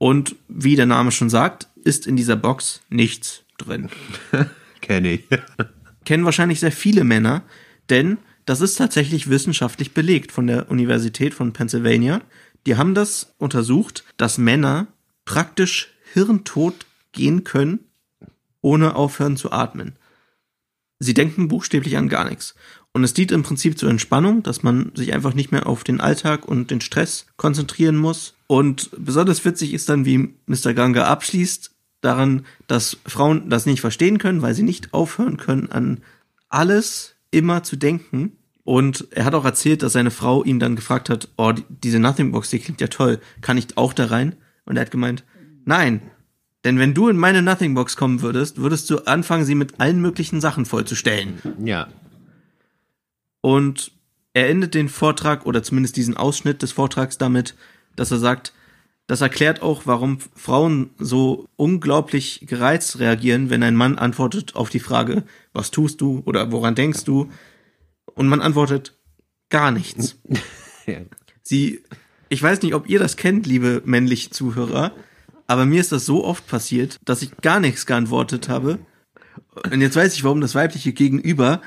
Und 0.00 0.34
wie 0.48 0.76
der 0.76 0.86
Name 0.86 1.12
schon 1.12 1.28
sagt, 1.28 1.68
ist 1.84 2.06
in 2.06 2.16
dieser 2.16 2.34
Box 2.34 2.80
nichts 2.88 3.42
drin. 3.58 3.90
Kenn 4.80 5.04
ich. 5.04 5.28
Kennen 6.06 6.24
wahrscheinlich 6.24 6.58
sehr 6.58 6.72
viele 6.72 7.04
Männer, 7.04 7.42
denn 7.90 8.16
das 8.46 8.62
ist 8.62 8.76
tatsächlich 8.76 9.28
wissenschaftlich 9.28 9.92
belegt 9.92 10.32
von 10.32 10.46
der 10.46 10.70
Universität 10.70 11.34
von 11.34 11.52
Pennsylvania. 11.52 12.22
Die 12.64 12.78
haben 12.78 12.94
das 12.94 13.34
untersucht, 13.36 14.04
dass 14.16 14.38
Männer 14.38 14.86
praktisch 15.26 15.92
hirntot 16.14 16.86
gehen 17.12 17.44
können, 17.44 17.80
ohne 18.62 18.96
aufhören 18.96 19.36
zu 19.36 19.52
atmen. 19.52 19.96
Sie 20.98 21.12
denken 21.12 21.48
buchstäblich 21.48 21.98
an 21.98 22.08
gar 22.08 22.24
nichts. 22.24 22.54
Und 22.92 23.04
es 23.04 23.14
dient 23.14 23.30
im 23.30 23.42
Prinzip 23.44 23.78
zur 23.78 23.88
Entspannung, 23.88 24.42
dass 24.42 24.62
man 24.64 24.90
sich 24.94 25.14
einfach 25.14 25.32
nicht 25.34 25.52
mehr 25.52 25.66
auf 25.68 25.84
den 25.84 26.00
Alltag 26.00 26.46
und 26.46 26.70
den 26.72 26.80
Stress 26.80 27.26
konzentrieren 27.36 27.96
muss. 27.96 28.34
Und 28.48 28.90
besonders 28.98 29.44
witzig 29.44 29.72
ist 29.74 29.88
dann, 29.88 30.04
wie 30.04 30.34
Mr. 30.46 30.74
Ganga 30.74 31.04
abschließt, 31.04 31.70
daran, 32.00 32.44
dass 32.66 32.96
Frauen 33.06 33.48
das 33.48 33.66
nicht 33.66 33.80
verstehen 33.80 34.18
können, 34.18 34.42
weil 34.42 34.54
sie 34.54 34.62
nicht 34.64 34.92
aufhören 34.92 35.36
können, 35.36 35.70
an 35.70 36.00
alles 36.48 37.14
immer 37.30 37.62
zu 37.62 37.76
denken. 37.76 38.32
Und 38.64 39.06
er 39.12 39.24
hat 39.24 39.34
auch 39.34 39.44
erzählt, 39.44 39.82
dass 39.82 39.92
seine 39.92 40.10
Frau 40.10 40.42
ihm 40.44 40.58
dann 40.58 40.76
gefragt 40.76 41.10
hat, 41.10 41.28
oh, 41.36 41.52
die- 41.52 41.64
diese 41.68 41.98
Nothing 42.00 42.32
Box, 42.32 42.50
die 42.50 42.58
klingt 42.58 42.80
ja 42.80 42.88
toll, 42.88 43.20
kann 43.40 43.56
ich 43.58 43.76
auch 43.76 43.92
da 43.92 44.06
rein? 44.06 44.34
Und 44.64 44.76
er 44.76 44.82
hat 44.82 44.90
gemeint, 44.90 45.24
nein, 45.64 46.02
denn 46.64 46.78
wenn 46.78 46.92
du 46.94 47.08
in 47.08 47.16
meine 47.16 47.42
Nothing 47.42 47.74
Box 47.74 47.96
kommen 47.96 48.20
würdest, 48.22 48.58
würdest 48.58 48.90
du 48.90 48.98
anfangen, 49.06 49.44
sie 49.44 49.54
mit 49.54 49.80
allen 49.80 50.00
möglichen 50.00 50.40
Sachen 50.40 50.66
vollzustellen. 50.66 51.38
Ja. 51.64 51.88
Und 53.40 53.92
er 54.32 54.48
endet 54.48 54.74
den 54.74 54.88
Vortrag 54.88 55.46
oder 55.46 55.62
zumindest 55.62 55.96
diesen 55.96 56.16
Ausschnitt 56.16 56.62
des 56.62 56.72
Vortrags 56.72 57.18
damit, 57.18 57.56
dass 57.96 58.10
er 58.10 58.18
sagt, 58.18 58.52
das 59.06 59.22
erklärt 59.22 59.60
auch, 59.60 59.86
warum 59.86 60.18
Frauen 60.36 60.90
so 60.98 61.48
unglaublich 61.56 62.44
gereizt 62.46 63.00
reagieren, 63.00 63.50
wenn 63.50 63.64
ein 63.64 63.74
Mann 63.74 63.98
antwortet 63.98 64.54
auf 64.54 64.70
die 64.70 64.78
Frage, 64.78 65.24
was 65.52 65.72
tust 65.72 66.00
du 66.00 66.22
oder 66.26 66.52
woran 66.52 66.76
denkst 66.76 67.02
du? 67.02 67.28
Und 68.14 68.28
man 68.28 68.40
antwortet 68.40 68.96
gar 69.48 69.72
nichts. 69.72 70.16
ja. 70.86 71.00
Sie, 71.42 71.82
ich 72.28 72.40
weiß 72.40 72.62
nicht, 72.62 72.74
ob 72.74 72.88
ihr 72.88 73.00
das 73.00 73.16
kennt, 73.16 73.46
liebe 73.46 73.82
männliche 73.84 74.30
Zuhörer, 74.30 74.92
aber 75.48 75.66
mir 75.66 75.80
ist 75.80 75.90
das 75.90 76.06
so 76.06 76.24
oft 76.24 76.46
passiert, 76.46 77.00
dass 77.04 77.22
ich 77.22 77.36
gar 77.38 77.58
nichts 77.58 77.86
geantwortet 77.86 78.48
habe. 78.48 78.78
Und 79.72 79.80
jetzt 79.80 79.96
weiß 79.96 80.14
ich, 80.14 80.22
warum 80.22 80.40
das 80.40 80.54
weibliche 80.54 80.92
Gegenüber 80.92 81.60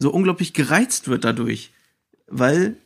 so 0.00 0.10
unglaublich 0.10 0.52
gereizt 0.52 1.06
wird 1.06 1.24
dadurch. 1.24 1.70
Weil 2.26 2.76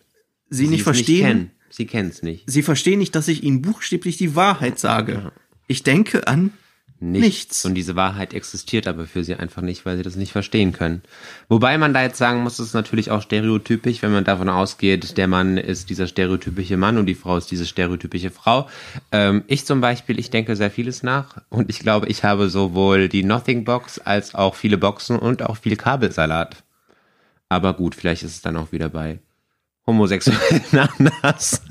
sie, 0.50 0.68
nicht 0.68 0.80
es 0.80 0.84
verstehen, 0.84 1.26
kennen. 1.26 1.50
Sie 1.70 1.86
kennt's 1.86 2.22
nicht. 2.22 2.44
sie 2.50 2.62
verstehen 2.62 2.98
nicht, 2.98 3.14
dass 3.14 3.28
ich 3.28 3.42
ihnen 3.42 3.62
buchstäblich 3.62 4.18
die 4.18 4.36
Wahrheit 4.36 4.78
sage. 4.78 5.32
Ich 5.66 5.82
denke 5.82 6.26
an 6.26 6.52
nichts. 7.00 7.64
Und 7.64 7.74
diese 7.74 7.96
Wahrheit 7.96 8.34
existiert 8.34 8.86
aber 8.86 9.06
für 9.06 9.24
sie 9.24 9.34
einfach 9.34 9.62
nicht, 9.62 9.84
weil 9.84 9.96
sie 9.96 10.02
das 10.02 10.16
nicht 10.16 10.32
verstehen 10.32 10.72
können. 10.72 11.02
Wobei 11.48 11.76
man 11.78 11.92
da 11.94 12.02
jetzt 12.02 12.18
sagen 12.18 12.42
muss, 12.42 12.58
es 12.58 12.68
ist 12.68 12.74
natürlich 12.74 13.10
auch 13.10 13.22
stereotypisch, 13.22 14.02
wenn 14.02 14.12
man 14.12 14.24
davon 14.24 14.48
ausgeht, 14.48 15.16
der 15.16 15.28
Mann 15.28 15.56
ist 15.56 15.90
dieser 15.90 16.06
stereotypische 16.06 16.76
Mann 16.76 16.98
und 16.98 17.06
die 17.06 17.14
Frau 17.14 17.36
ist 17.36 17.50
diese 17.50 17.66
stereotypische 17.66 18.30
Frau. 18.30 18.68
Ähm, 19.12 19.44
ich 19.46 19.64
zum 19.66 19.80
Beispiel, 19.80 20.18
ich 20.18 20.30
denke 20.30 20.56
sehr 20.56 20.70
vieles 20.70 21.02
nach 21.02 21.42
und 21.50 21.70
ich 21.70 21.80
glaube, 21.80 22.08
ich 22.08 22.24
habe 22.24 22.48
sowohl 22.48 23.08
die 23.08 23.24
Nothing 23.24 23.64
Box 23.64 23.98
als 23.98 24.34
auch 24.34 24.54
viele 24.54 24.78
Boxen 24.78 25.18
und 25.18 25.42
auch 25.42 25.56
viel 25.56 25.76
Kabelsalat. 25.76 26.64
Aber 27.54 27.74
gut, 27.74 27.94
vielleicht 27.94 28.24
ist 28.24 28.32
es 28.32 28.42
dann 28.42 28.56
auch 28.56 28.72
wieder 28.72 28.88
bei 28.88 29.20
Homosexuellen 29.86 30.64
anders. 30.72 31.62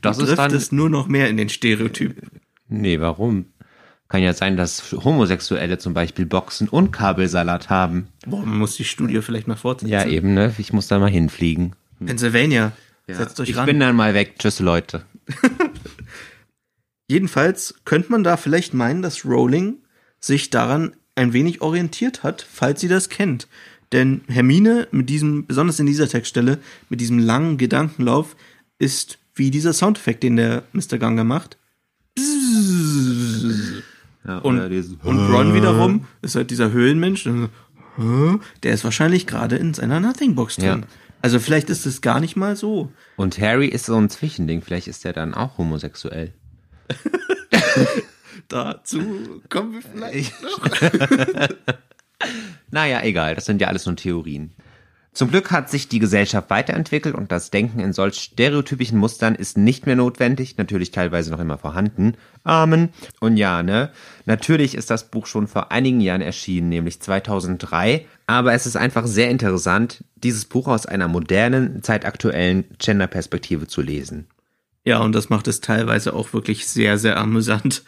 das 0.00 0.16
ist 0.16 0.24
trifft 0.24 0.38
dann 0.38 0.54
es 0.54 0.72
nur 0.72 0.88
noch 0.88 1.08
mehr 1.08 1.28
in 1.28 1.36
den 1.36 1.50
Stereotyp. 1.50 2.22
Nee, 2.66 3.00
warum? 3.00 3.52
Kann 4.08 4.22
ja 4.22 4.32
sein, 4.32 4.56
dass 4.56 4.92
Homosexuelle 4.92 5.76
zum 5.76 5.92
Beispiel 5.92 6.24
Boxen 6.24 6.70
und 6.70 6.90
Kabelsalat 6.90 7.68
haben. 7.68 8.08
Boah, 8.26 8.46
man 8.46 8.56
muss 8.56 8.76
die 8.76 8.84
Studie 8.84 9.20
vielleicht 9.20 9.46
mal 9.46 9.56
fortsetzen. 9.56 9.92
Ja, 9.92 10.06
eben, 10.06 10.32
ne? 10.32 10.54
Ich 10.56 10.72
muss 10.72 10.88
da 10.88 10.98
mal 10.98 11.10
hinfliegen. 11.10 11.76
Pennsylvania. 12.04 12.72
Setzt 13.06 13.40
euch 13.40 13.50
ich 13.50 13.56
ran. 13.58 13.66
bin 13.66 13.78
dann 13.78 13.94
mal 13.94 14.14
weg. 14.14 14.36
Tschüss, 14.38 14.58
Leute. 14.60 15.04
Jedenfalls 17.08 17.74
könnte 17.84 18.10
man 18.10 18.24
da 18.24 18.38
vielleicht 18.38 18.72
meinen, 18.72 19.02
dass 19.02 19.26
Rowling 19.26 19.82
sich 20.18 20.48
daran 20.48 20.96
ein 21.14 21.34
wenig 21.34 21.60
orientiert 21.60 22.22
hat, 22.22 22.46
falls 22.50 22.80
sie 22.80 22.88
das 22.88 23.10
kennt. 23.10 23.48
Denn 23.92 24.22
Hermine 24.28 24.86
mit 24.92 25.08
diesem, 25.08 25.46
besonders 25.46 25.80
in 25.80 25.86
dieser 25.86 26.08
Textstelle, 26.08 26.58
mit 26.88 27.00
diesem 27.00 27.18
langen 27.18 27.58
Gedankenlauf, 27.58 28.36
ist 28.78 29.18
wie 29.34 29.50
dieser 29.50 29.72
Soundeffekt, 29.72 30.22
den 30.22 30.36
der 30.36 30.62
Mr. 30.72 30.98
Ganger 30.98 31.24
macht. 31.24 31.56
Ja, 34.26 34.38
Und, 34.38 34.60
und 35.02 35.32
Ron 35.32 35.54
wiederum 35.54 36.06
ist 36.22 36.34
halt 36.36 36.50
dieser 36.50 36.72
Höhlenmensch. 36.72 37.28
Der 38.62 38.72
ist 38.72 38.84
wahrscheinlich 38.84 39.26
gerade 39.26 39.56
in 39.56 39.74
seiner 39.74 39.98
Nothing 39.98 40.34
Box 40.34 40.56
drin. 40.56 40.64
Ja. 40.64 40.80
Also 41.22 41.38
vielleicht 41.38 41.68
ist 41.68 41.84
es 41.86 42.00
gar 42.00 42.20
nicht 42.20 42.36
mal 42.36 42.56
so. 42.56 42.92
Und 43.16 43.38
Harry 43.38 43.68
ist 43.68 43.86
so 43.86 43.96
ein 43.96 44.08
Zwischending. 44.08 44.62
Vielleicht 44.62 44.88
ist 44.88 45.04
er 45.04 45.12
dann 45.12 45.34
auch 45.34 45.58
homosexuell. 45.58 46.32
Dazu 48.48 49.42
kommen 49.48 49.74
wir 49.74 49.82
vielleicht. 49.82 50.32
Naja, 52.70 53.02
egal. 53.02 53.34
Das 53.34 53.44
sind 53.44 53.60
ja 53.60 53.68
alles 53.68 53.86
nur 53.86 53.96
Theorien. 53.96 54.52
Zum 55.12 55.28
Glück 55.28 55.50
hat 55.50 55.68
sich 55.68 55.88
die 55.88 55.98
Gesellschaft 55.98 56.50
weiterentwickelt 56.50 57.16
und 57.16 57.32
das 57.32 57.50
Denken 57.50 57.80
in 57.80 57.92
solch 57.92 58.14
stereotypischen 58.14 58.96
Mustern 58.96 59.34
ist 59.34 59.58
nicht 59.58 59.84
mehr 59.84 59.96
notwendig, 59.96 60.56
natürlich 60.56 60.92
teilweise 60.92 61.32
noch 61.32 61.40
immer 61.40 61.58
vorhanden. 61.58 62.14
Amen. 62.44 62.90
Und 63.18 63.36
ja, 63.36 63.64
ne? 63.64 63.90
Natürlich 64.24 64.76
ist 64.76 64.88
das 64.88 65.10
Buch 65.10 65.26
schon 65.26 65.48
vor 65.48 65.72
einigen 65.72 66.00
Jahren 66.00 66.20
erschienen, 66.20 66.68
nämlich 66.68 67.00
2003, 67.00 68.06
aber 68.28 68.52
es 68.52 68.66
ist 68.66 68.76
einfach 68.76 69.06
sehr 69.08 69.30
interessant, 69.30 70.04
dieses 70.14 70.44
Buch 70.44 70.68
aus 70.68 70.86
einer 70.86 71.08
modernen, 71.08 71.82
zeitaktuellen 71.82 72.64
Genderperspektive 72.78 73.66
zu 73.66 73.82
lesen. 73.82 74.28
Ja, 74.84 75.00
und 75.00 75.12
das 75.12 75.28
macht 75.28 75.48
es 75.48 75.60
teilweise 75.60 76.14
auch 76.14 76.32
wirklich 76.32 76.68
sehr, 76.68 76.98
sehr 76.98 77.16
amüsant. 77.16 77.82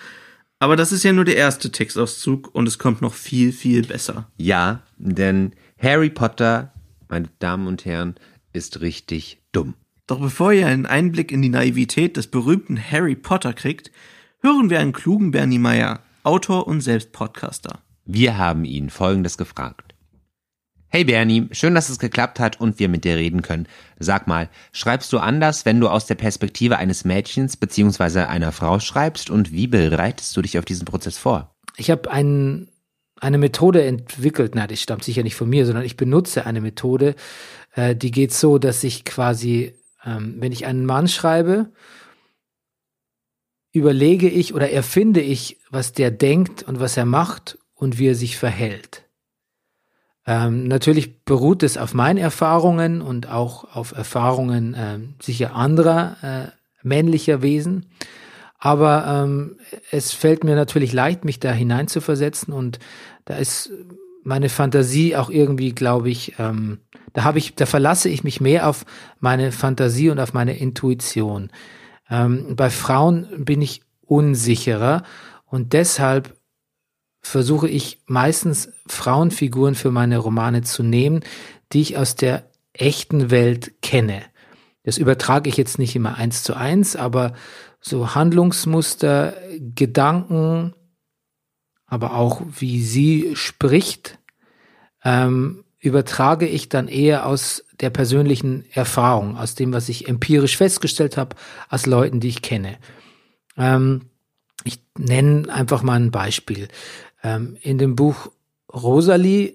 Aber 0.63 0.77
das 0.77 0.93
ist 0.93 1.03
ja 1.03 1.13
nur 1.13 1.25
der 1.25 1.37
erste 1.37 1.73
Textauszug 1.73 2.55
und 2.55 2.69
es 2.69 2.79
kommt 2.79 3.03
noch 3.03 3.15
viel, 3.15 3.53
viel 3.53 3.83
besser. 3.83 4.29
Ja, 4.37 4.83
denn 4.97 5.53
Harry 5.79 6.09
Potter 6.09 6.73
meine 7.13 7.29
Damen 7.39 7.67
und 7.69 7.85
Herren, 7.85 8.15
ist 8.55 8.81
richtig 8.81 9.39
dumm. 9.53 9.75
Doch 10.07 10.19
bevor 10.19 10.53
ihr 10.53 10.67
einen 10.67 10.87
Einblick 10.87 11.31
in 11.31 11.43
die 11.43 11.51
Naivität 11.51 12.17
des 12.17 12.27
berühmten 12.27 12.83
Harry 12.83 13.15
Potter 13.15 13.53
kriegt, 13.53 13.93
hören 14.41 14.71
wir 14.71 14.81
einen 14.81 14.95
klugen 14.95 15.31
Bernie 15.31 15.59
Meyer, 15.59 16.01
Autor 16.25 16.67
und 16.67 16.81
selbst 16.81 17.13
Podcaster. 17.13 17.81
Wir 18.07 18.39
haben 18.39 18.65
ihn 18.65 18.89
Folgendes 18.89 19.37
gefragt. 19.37 19.92
Hey 20.95 21.05
Bernie, 21.05 21.49
schön, 21.53 21.75
dass 21.75 21.89
es 21.89 21.99
geklappt 21.99 22.39
hat 22.39 22.61
und 22.61 22.79
wir 22.79 22.91
mit 22.91 23.07
dir 23.07 23.17
reden 23.17 23.41
können. 23.41 23.67
Sag 23.99 24.27
mal, 24.27 24.51
schreibst 24.73 25.11
du 25.15 25.19
anders, 25.21 25.65
wenn 25.65 25.81
du 25.81 25.89
aus 25.89 26.05
der 26.05 26.17
Perspektive 26.17 26.77
eines 26.77 27.07
Mädchens 27.07 27.57
bzw. 27.57 28.25
einer 28.25 28.53
Frau 28.53 28.79
schreibst 28.79 29.31
und 29.31 29.53
wie 29.53 29.69
bereitest 29.69 30.37
du 30.37 30.43
dich 30.43 30.59
auf 30.59 30.67
diesen 30.67 30.85
Prozess 30.85 31.17
vor? 31.17 31.57
Ich 31.79 31.91
habe 31.91 32.11
ein, 32.11 32.69
eine 33.19 33.39
Methode 33.39 33.83
entwickelt, 33.83 34.53
na, 34.55 34.67
das 34.67 34.83
stammt 34.83 35.03
sicher 35.03 35.23
nicht 35.23 35.35
von 35.35 35.49
mir, 35.49 35.65
sondern 35.65 35.87
ich 35.87 35.97
benutze 35.97 36.45
eine 36.45 36.61
Methode, 36.61 37.15
äh, 37.75 37.97
die 37.97 38.11
geht 38.11 38.35
so, 38.35 38.59
dass 38.59 38.85
ich 38.85 39.07
quasi, 39.07 39.73
ähm, 40.05 40.37
wenn 40.41 40.53
ich 40.53 40.67
einen 40.67 40.85
Mann 40.85 41.09
schreibe, 41.09 41.73
überlege 43.73 44.29
ich 44.29 44.53
oder 44.53 44.71
erfinde 44.71 45.23
ich, 45.23 45.57
was 45.71 45.95
der 45.95 46.11
denkt 46.11 46.63
und 46.65 46.81
was 46.81 46.99
er 46.99 47.07
macht 47.07 47.57
und 47.73 47.99
wie 47.99 48.09
er 48.09 48.15
sich 48.15 48.37
verhält. 48.37 49.09
Ähm, 50.27 50.69
natürlich 50.69 51.25
beruht 51.25 51.63
es 51.63 51.77
auf 51.77 51.95
meinen 51.95 52.19
Erfahrungen 52.19 53.03
und 53.03 53.29
auch 53.29 53.75
auf 53.75 53.93
Erfahrungen 53.93 54.75
äh, 54.75 54.99
sicher 55.21 55.55
anderer 55.57 56.17
äh, 56.23 56.87
männlicher 56.87 57.43
Wesen. 57.43 57.87
Aber 58.59 59.25
ähm, 59.25 59.57
es 59.91 60.13
fällt 60.13 60.45
mir 60.45 60.55
natürlich 60.55 60.93
leicht, 60.93 61.25
mich 61.25 61.41
da 61.41 61.53
hineinzuversetzen 61.53 62.53
und 62.53 62.79
da 63.25 63.35
ist 63.35 63.71
meine 64.23 64.49
Fantasie 64.49 65.17
auch 65.17 65.31
irgendwie, 65.31 65.73
glaube 65.73 66.11
ich, 66.11 66.35
ähm, 66.39 66.79
da 67.13 67.25
habe 67.25 67.39
ich, 67.39 67.57
da 67.57 67.67
verlasse 67.67 68.09
ich 68.09 68.23
mich 68.23 68.41
mehr 68.41 68.69
auf 68.69 68.85
meine 69.19 69.51
Fantasie 69.51 70.11
und 70.11 70.21
auf 70.21 70.33
meine 70.33 70.57
Intuition. 70.57 71.51
Ähm, 72.09 72.55
bei 72.55 72.71
Frauen 72.71 73.27
bin 73.45 73.61
ich 73.63 73.83
unsicherer 74.07 75.03
und 75.45 75.73
deshalb 75.73 76.35
versuche 77.23 77.69
ich 77.69 78.01
meistens 78.07 78.71
Frauenfiguren 78.87 79.75
für 79.75 79.91
meine 79.91 80.19
Romane 80.19 80.63
zu 80.63 80.83
nehmen, 80.83 81.21
die 81.73 81.81
ich 81.81 81.97
aus 81.97 82.17
der 82.17 82.45
echten 82.73 83.31
Welt 83.31 83.81
kenne. 83.81 84.23
Das 84.83 84.99
übertrage 84.99 85.49
ich 85.49 85.57
jetzt 85.57 85.79
nicht 85.79 85.95
immer 85.95 86.17
eins 86.17 86.43
zu 86.43 86.55
eins, 86.55 86.97
aber 86.97 87.35
so 87.81 88.15
Handlungsmuster, 88.15 89.35
Gedanken, 89.75 90.75
aber 91.87 92.15
auch 92.15 92.43
wie 92.59 92.83
sie 92.83 93.37
spricht, 93.37 94.19
ähm, 95.05 95.65
übertrage 95.79 96.47
ich 96.47 96.69
dann 96.69 96.89
eher 96.89 97.27
aus 97.27 97.65
der 97.81 97.91
persönlichen 97.91 98.65
Erfahrung, 98.73 99.37
aus 99.37 99.55
dem, 99.55 99.73
was 99.73 99.89
ich 99.89 100.09
empirisch 100.09 100.57
festgestellt 100.57 101.17
habe, 101.17 101.37
aus 101.69 101.87
Leuten, 101.87 102.21
die 102.21 102.29
ich 102.29 102.43
kenne. 102.43 102.79
Ähm, 103.57 104.03
ich 104.65 104.81
nenne 104.97 105.53
einfach 105.53 105.83
mal 105.83 105.99
ein 105.99 106.13
Beispiel. 106.13 106.69
Ähm, 107.23 107.57
in 107.61 107.79
dem 107.79 107.97
Buch 107.97 108.31
Rosalie, 108.73 109.55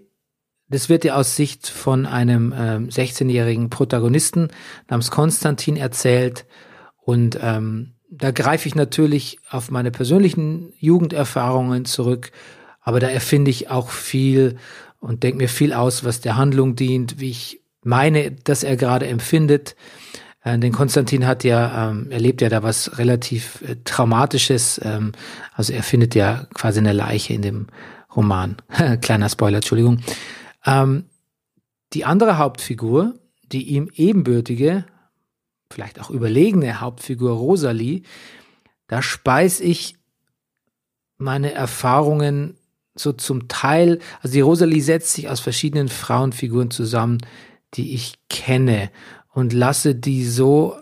das 0.70 0.90
wird 0.90 1.06
ja 1.06 1.16
aus 1.16 1.36
Sicht 1.36 1.68
von 1.68 2.06
einem 2.06 2.54
ähm, 2.58 2.90
16-jährigen 2.90 3.70
Protagonisten 3.70 4.50
namens 4.90 5.12
Konstantin 5.12 5.78
erzählt. 5.78 6.46
Und 6.98 7.40
ähm, 7.42 7.94
da 8.10 8.32
greife 8.32 8.68
ich 8.68 8.76
natürlich 8.76 9.40
auf 9.50 9.72
meine 9.72 9.92
persönlichen 9.92 10.74
Jugenderfahrungen 10.78 11.86
zurück, 11.86 12.32
aber 12.82 13.00
da 13.00 13.08
erfinde 13.08 13.52
ich 13.52 13.70
auch 13.70 13.90
viel 13.90 14.58
und 15.00 15.24
denke 15.24 15.38
mir 15.38 15.50
viel 15.50 15.74
aus, 15.74 16.04
was 16.04 16.22
der 16.22 16.38
Handlung 16.38 16.76
dient, 16.76 17.20
wie 17.20 17.30
ich 17.30 17.62
meine, 17.84 18.32
dass 18.32 18.64
er 18.64 18.76
gerade 18.76 19.08
empfindet. 19.08 19.76
Äh, 20.48 20.60
denn 20.60 20.72
Konstantin 20.72 21.26
hat 21.26 21.44
ja, 21.44 21.90
ähm, 21.90 22.12
erlebt 22.12 22.42
ja 22.42 22.50
da 22.50 22.64
was 22.64 22.98
relativ 22.98 23.62
äh, 23.62 23.76
Traumatisches. 23.84 24.80
Ähm, 24.84 25.12
also 25.54 25.74
er 25.74 25.84
findet 25.84 26.16
ja 26.16 26.48
quasi 26.54 26.80
eine 26.80 26.94
Leiche 26.94 27.34
in 27.34 27.42
dem 27.42 27.68
Roman. 28.16 28.56
Kleiner 29.02 29.30
Spoiler, 29.30 29.58
Entschuldigung. 29.58 30.00
Ähm, 30.66 31.06
die 31.94 32.06
andere 32.06 32.38
Hauptfigur, 32.38 33.16
die 33.52 33.64
ihm 33.64 33.90
ebenbürtige, 33.94 34.86
vielleicht 35.72 36.00
auch 36.00 36.10
überlegene 36.10 36.80
Hauptfigur 36.80 37.32
Rosalie, 37.32 38.04
da 38.88 39.02
speis 39.02 39.60
ich 39.60 39.96
meine 41.18 41.52
Erfahrungen 41.52 42.58
so 42.96 43.12
zum 43.12 43.48
Teil, 43.48 44.00
also 44.22 44.34
die 44.34 44.42
Rosalie 44.42 44.82
setzt 44.82 45.14
sich 45.14 45.30
aus 45.30 45.40
verschiedenen 45.40 45.88
Frauenfiguren 45.88 46.72
zusammen, 46.72 47.20
die 47.74 47.94
ich 47.94 48.16
kenne 48.30 48.90
und 49.38 49.54
lasse 49.54 49.94
die 49.94 50.26
so 50.26 50.76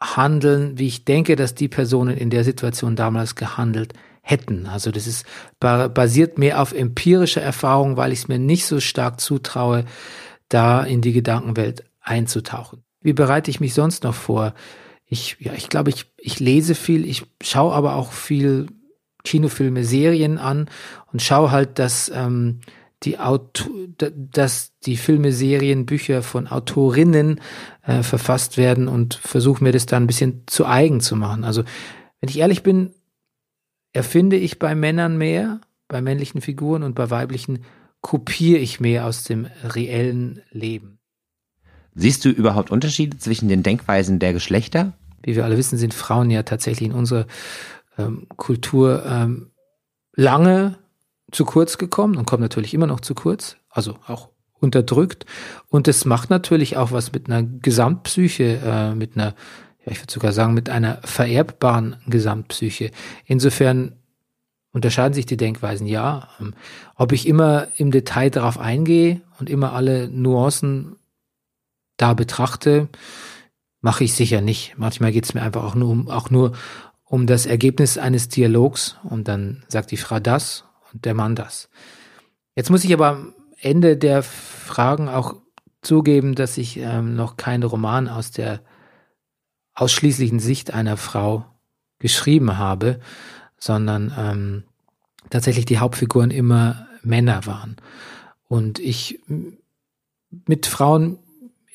handeln, 0.00 0.76
wie 0.76 0.88
ich 0.88 1.04
denke, 1.04 1.36
dass 1.36 1.54
die 1.54 1.68
Personen 1.68 2.16
in 2.16 2.28
der 2.28 2.42
Situation 2.42 2.96
damals 2.96 3.36
gehandelt 3.36 3.92
hätten. 4.20 4.66
Also 4.66 4.90
das 4.90 5.06
ist 5.06 5.24
basiert 5.60 6.36
mehr 6.36 6.60
auf 6.60 6.72
empirischer 6.72 7.40
Erfahrung, 7.40 7.96
weil 7.96 8.10
ich 8.10 8.18
es 8.18 8.28
mir 8.28 8.40
nicht 8.40 8.66
so 8.66 8.80
stark 8.80 9.20
zutraue, 9.20 9.84
da 10.48 10.82
in 10.82 11.02
die 11.02 11.12
Gedankenwelt 11.12 11.84
einzutauchen. 12.00 12.82
Wie 13.00 13.12
bereite 13.12 13.48
ich 13.48 13.60
mich 13.60 13.74
sonst 13.74 14.02
noch 14.02 14.16
vor? 14.16 14.54
Ich, 15.06 15.36
ja, 15.38 15.52
ich 15.52 15.68
glaube, 15.68 15.90
ich, 15.90 16.06
ich 16.16 16.40
lese 16.40 16.74
viel, 16.74 17.04
ich 17.04 17.26
schaue 17.40 17.72
aber 17.72 17.94
auch 17.94 18.10
viel 18.10 18.66
Kinofilme, 19.22 19.84
Serien 19.84 20.36
an 20.36 20.68
und 21.12 21.22
schaue 21.22 21.52
halt, 21.52 21.78
dass 21.78 22.10
ähm, 22.12 22.58
die 23.02 23.18
Auto 23.18 23.64
dass 23.96 24.72
die 24.80 24.96
Filme, 24.96 25.32
Serien, 25.32 25.86
Bücher 25.86 26.22
von 26.22 26.46
Autorinnen 26.46 27.40
äh, 27.82 28.02
verfasst 28.02 28.56
werden 28.56 28.88
und 28.88 29.14
versuche 29.14 29.64
mir 29.64 29.72
das 29.72 29.86
dann 29.86 30.04
ein 30.04 30.06
bisschen 30.06 30.42
zu 30.46 30.66
eigen 30.66 31.00
zu 31.00 31.16
machen. 31.16 31.44
Also, 31.44 31.64
wenn 32.20 32.28
ich 32.28 32.38
ehrlich 32.38 32.62
bin, 32.62 32.92
erfinde 33.92 34.36
ich 34.36 34.58
bei 34.58 34.74
Männern 34.74 35.16
mehr, 35.16 35.60
bei 35.88 36.02
männlichen 36.02 36.40
Figuren 36.40 36.82
und 36.82 36.94
bei 36.94 37.10
weiblichen 37.10 37.64
kopiere 38.02 38.58
ich 38.60 38.80
mehr 38.80 39.06
aus 39.06 39.24
dem 39.24 39.46
reellen 39.64 40.42
Leben. 40.50 40.98
Siehst 41.94 42.24
du 42.24 42.30
überhaupt 42.30 42.70
Unterschiede 42.70 43.18
zwischen 43.18 43.48
den 43.48 43.62
Denkweisen 43.62 44.18
der 44.18 44.32
Geschlechter? 44.32 44.92
Wie 45.22 45.36
wir 45.36 45.44
alle 45.44 45.58
wissen, 45.58 45.76
sind 45.76 45.92
Frauen 45.92 46.30
ja 46.30 46.42
tatsächlich 46.44 46.88
in 46.88 46.94
unserer 46.94 47.26
ähm, 47.98 48.26
Kultur 48.36 49.04
ähm, 49.04 49.50
lange 50.14 50.78
zu 51.30 51.44
kurz 51.44 51.78
gekommen 51.78 52.16
und 52.16 52.26
kommt 52.26 52.42
natürlich 52.42 52.74
immer 52.74 52.86
noch 52.86 53.00
zu 53.00 53.14
kurz, 53.14 53.56
also 53.70 53.96
auch 54.06 54.28
unterdrückt. 54.60 55.26
Und 55.68 55.88
es 55.88 56.04
macht 56.04 56.30
natürlich 56.30 56.76
auch 56.76 56.92
was 56.92 57.12
mit 57.12 57.28
einer 57.28 57.42
Gesamtpsyche, 57.42 58.60
äh, 58.64 58.94
mit 58.94 59.16
einer, 59.16 59.34
ja, 59.84 59.92
ich 59.92 60.00
würde 60.00 60.12
sogar 60.12 60.32
sagen, 60.32 60.54
mit 60.54 60.68
einer 60.68 60.98
vererbbaren 61.02 61.96
Gesamtpsyche. 62.06 62.90
Insofern 63.24 63.92
unterscheiden 64.72 65.14
sich 65.14 65.26
die 65.26 65.36
Denkweisen, 65.36 65.86
ja. 65.86 66.28
Ähm, 66.40 66.54
ob 66.94 67.12
ich 67.12 67.26
immer 67.26 67.68
im 67.76 67.90
Detail 67.90 68.30
darauf 68.30 68.58
eingehe 68.58 69.20
und 69.38 69.50
immer 69.50 69.72
alle 69.72 70.08
Nuancen 70.08 70.96
da 71.96 72.14
betrachte, 72.14 72.88
mache 73.80 74.04
ich 74.04 74.14
sicher 74.14 74.40
nicht. 74.40 74.74
Manchmal 74.76 75.12
geht 75.12 75.24
es 75.24 75.34
mir 75.34 75.42
einfach 75.42 75.64
auch 75.64 75.74
nur 75.74 75.90
um, 75.90 76.08
auch 76.08 76.30
nur 76.30 76.52
um 77.04 77.26
das 77.26 77.46
Ergebnis 77.46 77.98
eines 77.98 78.28
Dialogs 78.28 78.96
und 79.02 79.26
dann 79.26 79.64
sagt 79.68 79.90
die 79.90 79.96
Frau 79.96 80.20
das 80.20 80.64
und 80.92 81.04
der 81.04 81.14
Mann 81.14 81.34
das. 81.34 81.68
Jetzt 82.54 82.70
muss 82.70 82.84
ich 82.84 82.92
aber 82.92 83.08
am 83.08 83.34
Ende 83.60 83.96
der 83.96 84.22
Fragen 84.22 85.08
auch 85.08 85.36
zugeben, 85.82 86.34
dass 86.34 86.58
ich 86.58 86.78
ähm, 86.78 87.14
noch 87.14 87.36
keinen 87.36 87.62
Roman 87.62 88.08
aus 88.08 88.30
der 88.30 88.60
ausschließlichen 89.74 90.40
Sicht 90.40 90.72
einer 90.72 90.96
Frau 90.96 91.46
geschrieben 91.98 92.58
habe, 92.58 93.00
sondern 93.58 94.12
ähm, 94.16 94.64
tatsächlich 95.30 95.64
die 95.64 95.78
Hauptfiguren 95.78 96.30
immer 96.30 96.86
Männer 97.02 97.46
waren. 97.46 97.76
Und 98.48 98.78
ich 98.78 99.20
mit 100.46 100.66
Frauen 100.66 101.18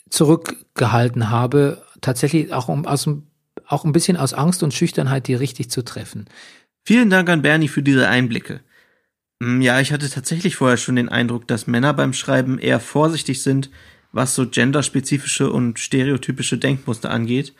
zurückgehalten 0.09 1.29
habe, 1.29 1.83
tatsächlich 2.01 2.53
auch 2.53 2.67
um 2.67 2.85
aus 2.85 3.09
auch 3.67 3.83
ein 3.83 3.93
bisschen 3.93 4.17
aus 4.17 4.33
Angst 4.33 4.61
und 4.61 4.73
Schüchternheit, 4.73 5.27
die 5.27 5.33
richtig 5.33 5.71
zu 5.71 5.83
treffen. 5.83 6.25
Vielen 6.83 7.09
Dank 7.09 7.29
an 7.29 7.41
Bernie 7.41 7.67
für 7.67 7.81
diese 7.81 8.07
Einblicke. 8.07 8.61
Mm, 9.39 9.61
ja, 9.61 9.79
ich 9.79 9.91
hatte 9.91 10.09
tatsächlich 10.09 10.55
vorher 10.55 10.77
schon 10.77 10.95
den 10.95 11.09
Eindruck, 11.09 11.47
dass 11.47 11.67
Männer 11.67 11.93
beim 11.93 12.13
Schreiben 12.13 12.57
eher 12.57 12.79
vorsichtig 12.79 13.41
sind, 13.41 13.69
was 14.11 14.35
so 14.35 14.47
genderspezifische 14.47 15.51
und 15.51 15.79
stereotypische 15.79 16.57
Denkmuster 16.57 17.09
angeht, 17.09 17.53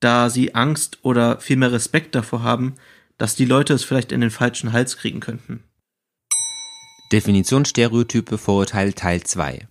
da 0.00 0.28
sie 0.28 0.54
Angst 0.54 0.98
oder 1.02 1.40
vielmehr 1.40 1.72
Respekt 1.72 2.14
davor 2.14 2.42
haben, 2.42 2.74
dass 3.16 3.36
die 3.36 3.44
Leute 3.44 3.74
es 3.74 3.84
vielleicht 3.84 4.10
in 4.10 4.20
den 4.20 4.30
falschen 4.30 4.72
Hals 4.72 4.96
kriegen 4.96 5.20
könnten. 5.20 5.62
Definition 7.12 7.64
Stereotype 7.64 8.38
Vorurteil 8.38 8.92
Teil 8.92 9.22
2 9.22 9.68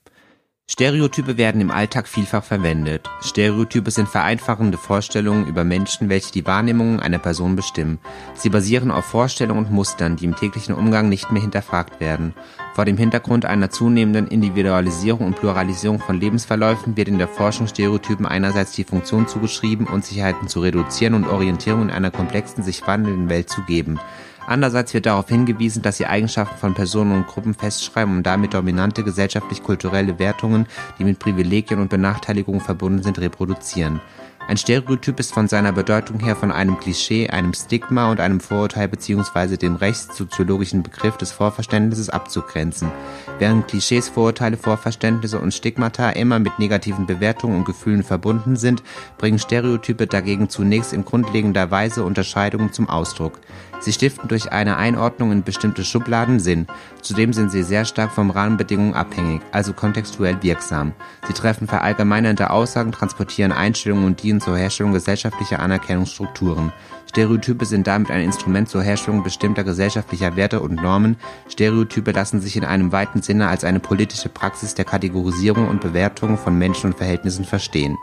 Stereotype 0.72 1.38
werden 1.38 1.60
im 1.60 1.72
Alltag 1.72 2.08
vielfach 2.08 2.44
verwendet. 2.44 3.10
Stereotype 3.22 3.92
sind 3.92 4.08
vereinfachende 4.08 4.78
Vorstellungen 4.78 5.46
über 5.46 5.66
Menschen, 5.66 6.08
welche 6.08 6.32
die 6.32 6.46
Wahrnehmungen 6.46 7.02
einer 7.02 7.20
Person 7.20 7.58
bestimmen. 7.58 8.00
Sie 8.34 8.50
basieren 8.50 8.90
auf 8.90 9.04
Vorstellungen 9.04 9.66
und 9.66 9.72
Mustern, 9.72 10.16
die 10.16 10.24
im 10.24 10.38
täglichen 10.38 10.74
Umgang 10.74 11.10
nicht 11.10 11.32
mehr 11.32 11.42
hinterfragt 11.42 12.00
werden. 12.00 12.34
Vor 12.74 12.86
dem 12.86 12.98
Hintergrund 12.98 13.46
einer 13.46 13.72
zunehmenden 13.72 14.28
Individualisierung 14.28 15.28
und 15.28 15.36
Pluralisierung 15.36 16.00
von 16.00 16.20
Lebensverläufen 16.20 16.96
wird 16.96 17.10
in 17.10 17.18
der 17.18 17.28
Forschung 17.28 17.68
Stereotypen 17.68 18.26
einerseits 18.26 18.72
die 18.72 18.86
Funktion 18.86 19.28
zugeschrieben, 19.28 19.86
Unsicherheiten 19.86 20.48
zu 20.48 20.62
reduzieren 20.62 21.14
und 21.14 21.28
Orientierung 21.28 21.84
in 21.84 21.92
einer 21.92 22.10
komplexen, 22.10 22.64
sich 22.64 22.88
wandelnden 22.88 23.30
Welt 23.30 23.50
zu 23.50 23.62
geben. 23.64 24.00
Andererseits 24.46 24.94
wird 24.94 25.06
darauf 25.06 25.30
hingewiesen, 25.30 25.82
dass 25.82 25.98
sie 25.98 26.06
Eigenschaften 26.06 26.58
von 26.58 26.74
Personen 26.74 27.14
und 27.14 27.28
Gruppen 27.28 27.54
festschreiben 27.54 28.18
und 28.18 28.24
damit 28.24 28.54
dominante 28.54 29.04
gesellschaftlich-kulturelle 29.04 30.20
Wertungen, 30.20 30.68
die 31.00 31.06
mit 31.06 31.20
Privilegien 31.20 31.80
und 31.80 31.90
Benachteiligungen 31.90 32.62
verbunden 32.62 33.04
sind, 33.04 33.20
reproduzieren. 33.20 34.02
Ein 34.46 34.58
Stereotyp 34.58 35.22
ist 35.22 35.34
von 35.34 35.48
seiner 35.48 35.72
Bedeutung 35.72 36.20
her 36.20 36.36
von 36.36 36.52
einem 36.52 36.78
Klischee, 36.78 37.30
einem 37.30 37.54
Stigma 37.54 38.12
und 38.12 38.20
einem 38.20 38.42
Vorurteil 38.42 38.90
bzw. 38.90 39.56
dem 39.56 39.78
rechtssoziologischen 39.78 40.84
Begriff 40.84 41.16
des 41.16 41.32
Vorverständnisses 41.32 42.10
abzugrenzen. 42.10 42.92
Während 43.40 43.70
Klischees, 43.70 44.10
Vorurteile, 44.10 44.58
Vorverständnisse 44.58 45.40
und 45.40 45.54
Stigmata 45.54 46.10
immer 46.10 46.40
mit 46.40 46.60
negativen 46.60 47.06
Bewertungen 47.06 47.56
und 47.56 47.66
Gefühlen 47.66 48.04
verbunden 48.04 48.58
sind, 48.58 48.84
bringen 49.18 49.40
Stereotype 49.40 50.08
dagegen 50.08 50.50
zunächst 50.50 50.92
in 50.92 51.06
grundlegender 51.06 51.72
Weise 51.72 52.04
Unterscheidungen 52.04 52.74
zum 52.74 52.90
Ausdruck. 52.90 53.40
Sie 53.84 53.92
stiften 53.92 54.30
durch 54.30 54.54
eine 54.54 54.78
Einordnung 54.78 55.34
in 55.34 55.44
bestimmte 55.44 55.84
Schubladen 55.84 56.40
Sinn. 56.40 56.68
Zudem 57.02 57.34
sind 57.34 57.52
sie 57.52 57.64
sehr 57.64 57.84
stark 57.84 58.14
von 58.14 58.30
Rahmenbedingungen 58.30 58.94
abhängig, 58.94 59.42
also 59.52 59.74
kontextuell 59.74 60.42
wirksam. 60.42 60.94
Sie 61.28 61.34
treffen 61.34 61.68
verallgemeinernde 61.68 62.50
Aussagen, 62.50 62.94
transportieren 62.94 63.52
Einstellungen 63.52 64.06
und 64.06 64.24
dienen 64.24 64.40
zur 64.40 64.58
Herstellung 64.58 64.94
gesellschaftlicher 64.94 65.60
Anerkennungsstrukturen. 65.60 66.72
Stereotype 67.10 67.66
sind 67.66 67.86
damit 67.86 68.10
ein 68.10 68.24
Instrument 68.24 68.70
zur 68.70 68.84
Herstellung 68.84 69.22
bestimmter 69.22 69.66
gesellschaftlicher 69.66 70.38
Werte 70.38 70.62
und 70.62 70.76
Normen. 70.82 71.18
Stereotype 71.50 72.12
lassen 72.12 72.40
sich 72.40 72.56
in 72.56 72.64
einem 72.64 72.94
weiten 72.94 73.22
Sinne 73.22 73.50
als 73.50 73.66
eine 73.66 73.82
politische 73.82 74.30
Praxis 74.30 74.76
der 74.76 74.86
Kategorisierung 74.86 75.68
und 75.68 75.82
Bewertung 75.82 76.38
von 76.38 76.58
Menschen 76.58 76.92
und 76.92 76.98
Verhältnissen 76.98 77.44
verstehen. 77.44 77.98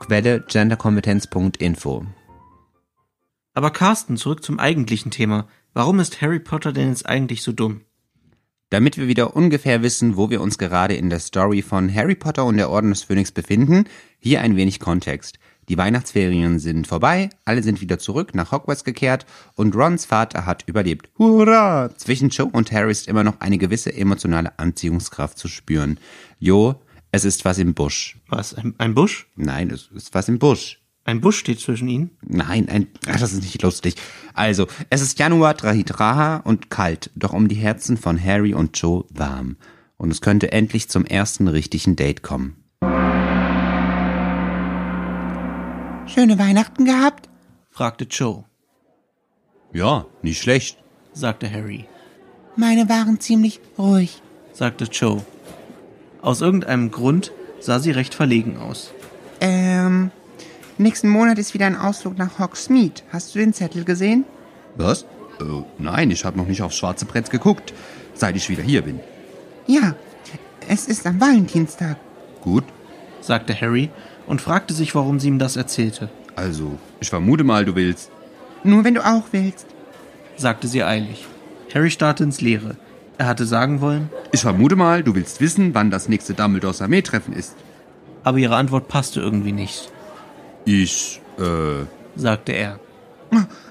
Quelle 0.00 0.40
genderkompetenz.info 0.40 2.04
Aber 3.56 3.70
Carsten, 3.70 4.18
zurück 4.18 4.44
zum 4.44 4.58
eigentlichen 4.58 5.10
Thema. 5.10 5.48
Warum 5.72 5.98
ist 5.98 6.20
Harry 6.20 6.40
Potter 6.40 6.74
denn 6.74 6.90
jetzt 6.90 7.06
eigentlich 7.06 7.42
so 7.42 7.52
dumm? 7.52 7.80
Damit 8.68 8.98
wir 8.98 9.08
wieder 9.08 9.34
ungefähr 9.34 9.80
wissen, 9.80 10.18
wo 10.18 10.28
wir 10.28 10.42
uns 10.42 10.58
gerade 10.58 10.94
in 10.94 11.08
der 11.08 11.20
Story 11.20 11.62
von 11.62 11.92
Harry 11.92 12.16
Potter 12.16 12.44
und 12.44 12.58
der 12.58 12.68
Orden 12.68 12.90
des 12.90 13.04
Phönix 13.04 13.32
befinden, 13.32 13.84
hier 14.18 14.42
ein 14.42 14.56
wenig 14.56 14.78
Kontext. 14.78 15.38
Die 15.70 15.78
Weihnachtsferien 15.78 16.58
sind 16.58 16.86
vorbei, 16.86 17.30
alle 17.46 17.62
sind 17.62 17.80
wieder 17.80 17.98
zurück 17.98 18.34
nach 18.34 18.52
Hogwarts 18.52 18.84
gekehrt 18.84 19.24
und 19.54 19.74
Rons 19.74 20.04
Vater 20.04 20.44
hat 20.44 20.64
überlebt. 20.66 21.08
Hurra! 21.16 21.88
Zwischen 21.96 22.28
Joe 22.28 22.50
und 22.52 22.70
Harry 22.72 22.92
ist 22.92 23.08
immer 23.08 23.24
noch 23.24 23.40
eine 23.40 23.56
gewisse 23.56 23.94
emotionale 23.94 24.58
Anziehungskraft 24.58 25.38
zu 25.38 25.48
spüren. 25.48 25.98
Jo, 26.38 26.74
es 27.10 27.24
ist 27.24 27.46
was 27.46 27.56
im 27.56 27.72
Busch. 27.72 28.18
Was, 28.28 28.52
ein, 28.52 28.74
ein 28.76 28.94
Busch? 28.94 29.28
Nein, 29.34 29.70
es 29.70 29.88
ist 29.94 30.12
was 30.12 30.28
im 30.28 30.38
Busch. 30.38 30.82
Ein 31.06 31.20
Busch 31.20 31.38
steht 31.38 31.60
zwischen 31.60 31.86
ihnen? 31.88 32.10
Nein, 32.26 32.68
ein, 32.68 32.88
ach, 33.08 33.20
das 33.20 33.32
ist 33.32 33.42
nicht 33.42 33.62
lustig. 33.62 33.94
Also, 34.34 34.66
es 34.90 35.02
ist 35.02 35.20
Januar 35.20 35.54
Drahidraha 35.54 36.38
und 36.38 36.68
kalt, 36.68 37.10
doch 37.14 37.32
um 37.32 37.46
die 37.46 37.54
Herzen 37.54 37.96
von 37.96 38.20
Harry 38.22 38.54
und 38.54 38.76
Joe 38.76 39.04
warm. 39.10 39.56
Und 39.98 40.10
es 40.10 40.20
könnte 40.20 40.50
endlich 40.50 40.88
zum 40.88 41.04
ersten 41.06 41.46
richtigen 41.46 41.94
Date 41.94 42.22
kommen. 42.24 42.56
Schöne 46.08 46.38
Weihnachten 46.38 46.84
gehabt? 46.84 47.28
fragte 47.70 48.04
Joe, 48.04 48.44
Ja, 49.72 50.06
nicht 50.22 50.40
schlecht. 50.42 50.78
sagte 51.12 51.50
Harry, 51.50 51.84
Meine 52.56 52.88
waren 52.88 53.20
ziemlich 53.20 53.60
ruhig. 53.78 54.22
sagte 54.52 54.84
Joe. 54.86 55.24
Aus 56.20 56.40
irgendeinem 56.40 56.90
Grund 56.90 57.30
sah 57.60 57.78
sie 57.78 57.90
recht 57.92 58.14
verlegen 58.14 58.56
aus. 58.56 58.90
Ähm, 59.40 60.10
nächsten 60.78 61.08
Monat 61.08 61.38
ist 61.38 61.54
wieder 61.54 61.66
ein 61.66 61.76
Ausflug 61.76 62.18
nach 62.18 62.38
Hogsmeade. 62.38 63.02
Hast 63.12 63.34
du 63.34 63.38
den 63.38 63.52
Zettel 63.52 63.84
gesehen? 63.84 64.24
Was? 64.76 65.02
Äh, 65.40 65.44
nein, 65.78 66.10
ich 66.10 66.24
habe 66.24 66.36
noch 66.38 66.46
nicht 66.46 66.62
aufs 66.62 66.76
schwarze 66.76 67.04
Brett 67.04 67.30
geguckt, 67.30 67.72
seit 68.14 68.36
ich 68.36 68.48
wieder 68.48 68.62
hier 68.62 68.82
bin. 68.82 69.00
Ja, 69.66 69.94
es 70.68 70.86
ist 70.86 71.06
am 71.06 71.20
Valentinstag. 71.20 71.96
Gut, 72.42 72.64
sagte 73.20 73.58
Harry 73.60 73.90
und 74.26 74.40
fragte 74.40 74.74
sich, 74.74 74.94
warum 74.94 75.20
sie 75.20 75.28
ihm 75.28 75.38
das 75.38 75.56
erzählte, 75.56 76.08
also 76.34 76.78
ich 77.00 77.08
vermute 77.08 77.44
mal, 77.44 77.64
du 77.64 77.74
willst. 77.74 78.10
Nur 78.62 78.84
wenn 78.84 78.94
du 78.94 79.04
auch 79.06 79.24
willst. 79.32 79.66
sagte 80.36 80.68
sie 80.68 80.82
eilig. 80.82 81.24
Harry 81.74 81.90
starrte 81.90 82.24
ins 82.24 82.40
Leere. 82.42 82.76
Er 83.18 83.26
hatte 83.26 83.46
sagen 83.46 83.80
wollen, 83.80 84.10
Ich 84.32 84.42
vermute 84.42 84.76
mal, 84.76 85.02
du 85.02 85.14
willst 85.14 85.40
wissen, 85.40 85.74
wann 85.74 85.90
das 85.90 86.08
nächste 86.10 86.34
Dumbledores 86.34 86.82
Armeetreffen 86.82 87.32
ist. 87.32 87.54
aber 88.22 88.36
ihre 88.38 88.56
Antwort 88.56 88.88
passte 88.88 89.20
irgendwie 89.20 89.52
nicht, 89.52 89.90
Ich, 90.66 91.20
äh, 91.38 91.84
sagte 92.16 92.52
er, 92.52 92.78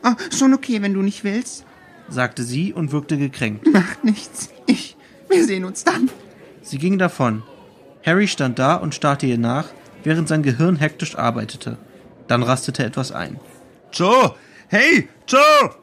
Ah, 0.02 0.16
schon 0.38 0.54
okay, 0.54 0.82
wenn 0.82 0.94
du 0.94 1.02
nicht 1.02 1.24
willst. 1.24 1.66
sagte 2.10 2.44
sie 2.44 2.74
und 2.74 2.92
wirkte 2.92 3.18
gekränkt. 3.18 3.72
Macht 3.74 4.04
nichts. 4.04 4.50
Ich. 4.66 4.96
Wir 5.30 5.44
sehen 5.46 5.66
uns 5.66 5.84
dann. 5.84 6.10
Sie 6.62 6.78
ging 6.78 6.98
davon. 6.98 7.44
Harry 8.06 8.28
stand 8.28 8.60
da 8.60 8.76
und 8.76 8.94
starrte 8.96 9.26
ihr 9.26 9.38
nach, 9.40 9.66
während 10.04 10.28
sein 10.28 10.44
Gehirn 10.44 10.76
hektisch 10.78 11.18
arbeitete. 11.18 11.78
Dann 12.28 12.44
rastete 12.44 12.84
etwas 12.86 13.12
ein. 13.12 13.40
Joe! 13.92 14.36
Hey, 14.68 15.10
Joe! 15.28 15.76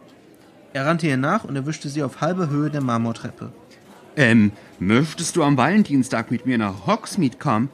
Er 0.72 0.87
rannte 0.87 1.07
ihr 1.09 1.16
nach 1.16 1.44
und 1.44 1.57
erwischte 1.57 1.88
sie 1.88 2.03
auf 2.03 2.20
halber 2.20 2.48
Höhe 2.48 2.70
der 2.70 2.81
Marmortreppe. 2.83 3.53
Ähm, 4.16 4.53
möchtest 4.79 5.37
du 5.37 5.42
am 5.42 5.57
Valentinstag 5.57 6.31
mit 6.31 6.46
mir 6.46 6.59
nach 6.59 6.87
Hogsmeade 6.87 7.37
kommen? 7.38 7.68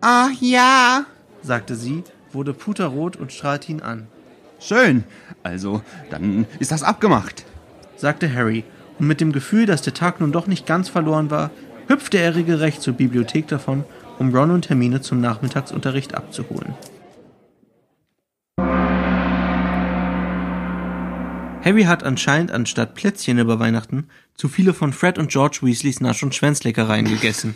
Ah, 0.00 0.28
ja. 0.40 1.06
sagte 1.42 1.74
sie, 1.74 2.04
wurde 2.34 2.54
puterrot 2.54 3.16
und 3.16 3.32
strahlte 3.32 3.72
ihn 3.72 3.80
an. 3.80 4.06
Schön. 4.60 5.04
Also, 5.42 5.82
dann 6.10 6.46
ist 6.58 6.72
das 6.72 6.82
abgemacht. 6.82 7.44
sagte 7.96 8.32
Harry, 8.32 8.64
und 8.98 9.06
mit 9.06 9.20
dem 9.20 9.32
Gefühl, 9.32 9.66
dass 9.66 9.82
der 9.82 9.94
Tag 9.94 10.20
nun 10.20 10.32
doch 10.32 10.46
nicht 10.46 10.66
ganz 10.66 10.88
verloren 10.88 11.30
war, 11.30 11.50
hüpfte 11.88 12.18
er 12.18 12.34
regelrecht 12.34 12.80
zur 12.80 12.94
Bibliothek 12.94 13.48
davon, 13.48 13.84
um 14.18 14.34
Ron 14.34 14.50
und 14.50 14.68
Hermine 14.68 15.00
zum 15.00 15.20
Nachmittagsunterricht 15.20 16.14
abzuholen. 16.14 16.74
Harry 21.64 21.84
hat 21.84 22.02
anscheinend 22.02 22.50
anstatt 22.50 22.94
Plätzchen 22.94 23.38
über 23.38 23.58
Weihnachten 23.58 24.08
zu 24.34 24.48
viele 24.48 24.74
von 24.74 24.92
Fred 24.92 25.18
und 25.18 25.30
George 25.30 25.60
Weasleys 25.62 26.00
Nasch- 26.00 26.22
und 26.22 26.34
Schwänzleckereien 26.34 27.06
gegessen. 27.06 27.54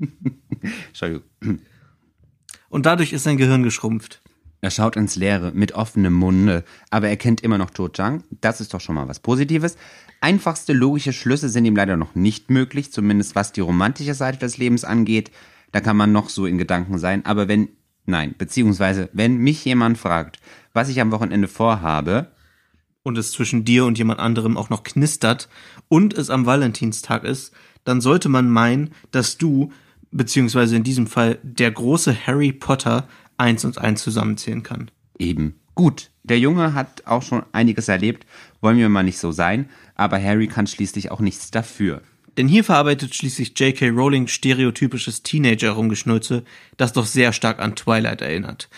Entschuldigung. 0.88 1.22
Und 2.74 2.86
dadurch 2.86 3.12
ist 3.12 3.22
sein 3.22 3.36
Gehirn 3.36 3.62
geschrumpft. 3.62 4.20
Er 4.60 4.72
schaut 4.72 4.96
ins 4.96 5.14
Leere 5.14 5.52
mit 5.54 5.76
offenem 5.76 6.12
Munde, 6.12 6.64
aber 6.90 7.08
er 7.08 7.16
kennt 7.16 7.40
immer 7.40 7.56
noch 7.56 7.70
To 7.70 7.88
Chang. 7.88 8.24
Das 8.40 8.60
ist 8.60 8.74
doch 8.74 8.80
schon 8.80 8.96
mal 8.96 9.06
was 9.06 9.20
Positives. 9.20 9.76
Einfachste 10.20 10.72
logische 10.72 11.12
Schlüsse 11.12 11.48
sind 11.48 11.66
ihm 11.66 11.76
leider 11.76 11.96
noch 11.96 12.16
nicht 12.16 12.50
möglich, 12.50 12.90
zumindest 12.90 13.36
was 13.36 13.52
die 13.52 13.60
romantische 13.60 14.14
Seite 14.14 14.38
des 14.38 14.58
Lebens 14.58 14.82
angeht. 14.82 15.30
Da 15.70 15.80
kann 15.80 15.96
man 15.96 16.10
noch 16.10 16.28
so 16.28 16.46
in 16.46 16.58
Gedanken 16.58 16.98
sein, 16.98 17.24
aber 17.24 17.46
wenn, 17.46 17.68
nein, 18.06 18.34
beziehungsweise 18.36 19.08
wenn 19.12 19.36
mich 19.36 19.64
jemand 19.64 19.96
fragt, 19.96 20.40
was 20.72 20.88
ich 20.88 21.00
am 21.00 21.12
Wochenende 21.12 21.46
vorhabe, 21.46 22.32
und 23.04 23.18
es 23.18 23.30
zwischen 23.30 23.64
dir 23.64 23.84
und 23.84 23.98
jemand 23.98 24.18
anderem 24.18 24.56
auch 24.56 24.68
noch 24.68 24.82
knistert 24.82 25.48
und 25.88 26.12
es 26.12 26.28
am 26.28 26.44
Valentinstag 26.44 27.22
ist, 27.22 27.52
dann 27.84 28.00
sollte 28.00 28.28
man 28.28 28.50
meinen, 28.50 28.94
dass 29.12 29.38
du, 29.38 29.70
beziehungsweise 30.14 30.76
in 30.76 30.84
diesem 30.84 31.06
Fall 31.06 31.38
der 31.42 31.70
große 31.70 32.26
Harry 32.26 32.52
Potter, 32.52 33.06
eins 33.36 33.64
und 33.64 33.78
eins 33.78 34.02
zusammenzählen 34.02 34.62
kann. 34.62 34.90
Eben. 35.18 35.56
Gut, 35.74 36.10
der 36.22 36.38
Junge 36.38 36.72
hat 36.72 37.02
auch 37.06 37.22
schon 37.22 37.42
einiges 37.52 37.88
erlebt, 37.88 38.24
wollen 38.60 38.78
wir 38.78 38.88
mal 38.88 39.02
nicht 39.02 39.18
so 39.18 39.32
sein, 39.32 39.68
aber 39.96 40.22
Harry 40.22 40.46
kann 40.46 40.68
schließlich 40.68 41.10
auch 41.10 41.20
nichts 41.20 41.50
dafür. 41.50 42.00
Denn 42.36 42.48
hier 42.48 42.64
verarbeitet 42.64 43.14
schließlich 43.14 43.58
J.K. 43.58 43.90
Rowling 43.90 44.28
stereotypisches 44.28 45.22
Teenager-Rumgeschnulze, 45.22 46.44
das 46.76 46.92
doch 46.92 47.06
sehr 47.06 47.32
stark 47.32 47.58
an 47.58 47.76
Twilight 47.76 48.22
erinnert. 48.22 48.68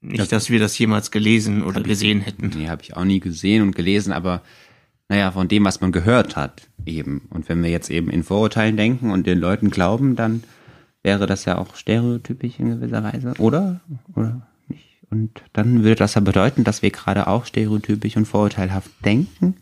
Nicht, 0.00 0.30
dass 0.30 0.50
wir 0.50 0.60
das 0.60 0.78
jemals 0.78 1.10
gelesen 1.10 1.62
oder 1.62 1.82
gesehen 1.82 2.20
hätten. 2.20 2.52
Nee, 2.54 2.68
habe 2.68 2.82
ich 2.82 2.96
auch 2.96 3.04
nie 3.04 3.20
gesehen 3.20 3.62
und 3.62 3.74
gelesen, 3.74 4.12
aber 4.12 4.42
naja, 5.08 5.30
von 5.30 5.48
dem, 5.48 5.64
was 5.64 5.80
man 5.80 5.92
gehört 5.92 6.36
hat, 6.36 6.68
eben. 6.84 7.28
Und 7.30 7.48
wenn 7.48 7.62
wir 7.62 7.70
jetzt 7.70 7.90
eben 7.90 8.10
in 8.10 8.24
Vorurteilen 8.24 8.76
denken 8.76 9.10
und 9.10 9.26
den 9.26 9.38
Leuten 9.38 9.70
glauben, 9.70 10.16
dann 10.16 10.42
wäre 11.02 11.26
das 11.26 11.44
ja 11.44 11.58
auch 11.58 11.76
stereotypisch 11.76 12.58
in 12.58 12.70
gewisser 12.70 13.04
Weise, 13.04 13.34
oder? 13.38 13.80
Oder 14.14 14.48
nicht? 14.68 15.02
Und 15.08 15.42
dann 15.52 15.84
würde 15.84 15.94
das 15.94 16.14
ja 16.14 16.20
bedeuten, 16.20 16.64
dass 16.64 16.82
wir 16.82 16.90
gerade 16.90 17.28
auch 17.28 17.46
stereotypisch 17.46 18.16
und 18.16 18.26
vorurteilhaft 18.26 18.90
denken. 19.04 19.56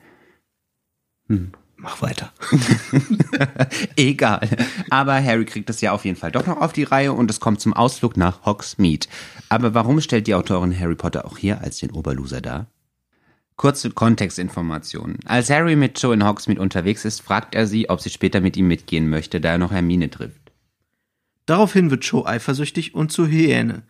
Mach 1.76 2.00
weiter. 2.00 2.32
Egal. 3.96 4.48
Aber 4.88 5.22
Harry 5.22 5.44
kriegt 5.44 5.68
es 5.68 5.82
ja 5.82 5.92
auf 5.92 6.06
jeden 6.06 6.16
Fall 6.16 6.32
doch 6.32 6.46
noch 6.46 6.62
auf 6.62 6.72
die 6.72 6.84
Reihe 6.84 7.12
und 7.12 7.30
es 7.30 7.40
kommt 7.40 7.60
zum 7.60 7.74
Ausflug 7.74 8.16
nach 8.16 8.46
Hogsmeade. 8.46 9.06
Aber 9.50 9.74
warum 9.74 10.00
stellt 10.00 10.26
die 10.26 10.34
Autorin 10.34 10.78
Harry 10.78 10.94
Potter 10.94 11.26
auch 11.26 11.36
hier 11.36 11.60
als 11.60 11.78
den 11.78 11.90
Oberloser 11.90 12.40
dar? 12.40 12.68
Kurze 13.56 13.90
Kontextinformationen. 13.90 15.18
Als 15.26 15.48
Harry 15.48 15.76
mit 15.76 16.00
Joe 16.02 16.12
in 16.12 16.26
Hogsmeade 16.26 16.60
unterwegs 16.60 17.04
ist, 17.04 17.20
fragt 17.20 17.54
er 17.54 17.66
sie, 17.66 17.88
ob 17.88 18.00
sie 18.00 18.10
später 18.10 18.40
mit 18.40 18.56
ihm 18.56 18.66
mitgehen 18.66 19.08
möchte, 19.08 19.40
da 19.40 19.50
er 19.52 19.58
noch 19.58 19.70
Hermine 19.70 20.10
trifft. 20.10 20.52
Daraufhin 21.46 21.90
wird 21.90 22.04
Joe 22.04 22.26
eifersüchtig 22.26 22.94
und 22.94 23.12
zur 23.12 23.28
Hyäne. 23.28 23.84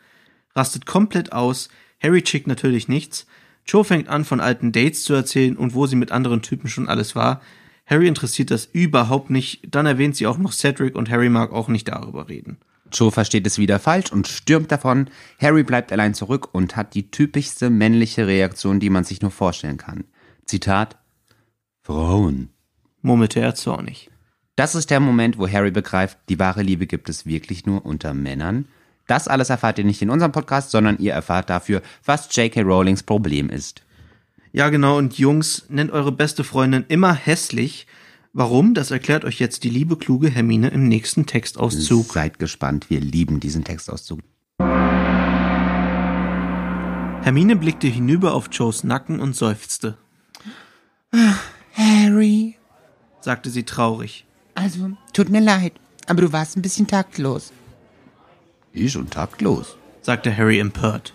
Rastet 0.55 0.87
komplett 0.87 1.33
aus, 1.33 1.68
Harry 2.03 2.22
chickt 2.22 2.46
natürlich 2.46 2.88
nichts. 2.88 3.27
Joe 3.66 3.85
fängt 3.85 4.09
an, 4.09 4.24
von 4.24 4.40
alten 4.40 4.72
Dates 4.72 5.05
zu 5.05 5.14
erzählen 5.14 5.57
und 5.57 5.74
wo 5.74 5.87
sie 5.87 5.96
mit 5.96 6.12
anderen 6.12 6.42
Typen 6.42 6.68
schon 6.68 6.88
alles 6.88 7.16
war. 7.16 7.40
Harry 7.87 8.09
interessiert 8.09 8.50
das 8.50 8.66
überhaupt 8.66 9.31
nicht, 9.31 9.62
dann 9.70 9.87
erwähnt 9.87 10.16
sie 10.16 10.27
auch 10.27 10.38
noch 10.38 10.53
Cedric 10.53 10.94
und 10.94 11.09
Harry 11.11 11.29
mag 11.31 11.53
auch 11.53 11.68
nicht 11.68 11.88
darüber 11.88 12.29
reden. 12.29 12.59
Joe 12.94 13.11
versteht 13.11 13.46
es 13.46 13.59
wieder 13.59 13.78
falsch 13.78 14.12
und 14.12 14.28
stürmt 14.28 14.70
davon. 14.72 15.11
Harry 15.40 15.62
bleibt 15.62 15.92
allein 15.92 16.14
zurück 16.14 16.48
und 16.52 16.76
hat 16.76 16.94
die 16.94 17.11
typischste 17.11 17.70
männliche 17.70 18.26
Reaktion, 18.26 18.80
die 18.80 18.90
man 18.90 19.04
sich 19.04 19.20
nur 19.20 19.30
vorstellen 19.30 19.76
kann. 19.76 20.04
Zitat 20.46 20.96
Frauen. 21.83 22.50
murmelte 23.02 23.40
er 23.40 23.54
zornig. 23.54 24.11
Das 24.57 24.74
ist 24.74 24.90
der 24.90 25.00
Moment, 25.00 25.38
wo 25.38 25.48
Harry 25.48 25.72
begreift, 25.72 26.16
die 26.28 26.38
wahre 26.38 26.62
Liebe 26.62 26.87
gibt 26.87 27.09
es 27.09 27.26
wirklich 27.26 27.66
nur 27.66 27.85
unter 27.85 28.14
Männern. 28.14 28.66
Das 29.07 29.28
alles 29.28 29.50
erfahrt 29.50 29.78
ihr 29.78 29.85
nicht 29.85 30.00
in 30.00 30.11
unserem 30.11 30.33
Podcast, 30.33 30.70
sondern 30.70 30.98
ihr 30.98 31.12
erfahrt 31.12 31.50
dafür, 31.50 31.83
was 32.04 32.35
J.K. 32.35 32.62
Rowlings 32.62 33.02
Problem 33.02 33.50
ist. 33.50 33.83
Ja, 34.52 34.68
genau, 34.68 34.96
und 34.98 35.18
Jungs, 35.18 35.66
nennt 35.68 35.90
eure 35.90 36.12
beste 36.12 36.44
Freundin 36.44 36.85
immer 36.88 37.12
hässlich. 37.12 37.87
Warum? 38.37 38.75
Das 38.75 38.90
erklärt 38.90 39.25
euch 39.25 39.38
jetzt 39.38 39.62
die 39.62 39.70
liebe, 39.70 39.97
kluge 39.97 40.29
Hermine 40.29 40.66
im 40.70 40.88
nächsten 40.88 41.25
Textauszug. 41.25 42.12
Seid 42.14 42.40
gespannt, 42.40 42.90
wir 42.90 42.99
lieben 42.99 43.38
diesen 43.38 43.62
Textauszug. 43.62 44.18
Hermine 47.23 47.55
blickte 47.55 47.87
hinüber 47.87 48.35
auf 48.35 48.49
Joes 48.51 48.83
Nacken 48.83 49.20
und 49.20 49.37
seufzte, 49.37 49.97
Harry, 51.75 52.57
sagte 53.20 53.51
sie 53.51 53.62
traurig. 53.62 54.27
also, 54.57 54.90
tut 55.12 55.29
mir 55.29 55.40
leid, 55.40 55.75
aber 56.09 56.23
du 56.23 56.33
warst 56.33 56.57
ein 56.57 56.62
bisschen 56.62 56.88
taktlos. 56.88 57.53
Ich 58.73 58.97
und 58.97 59.12
taktlos. 59.12 59.77
sagte 60.03 60.37
Harry 60.37 60.59
empört. 60.59 61.14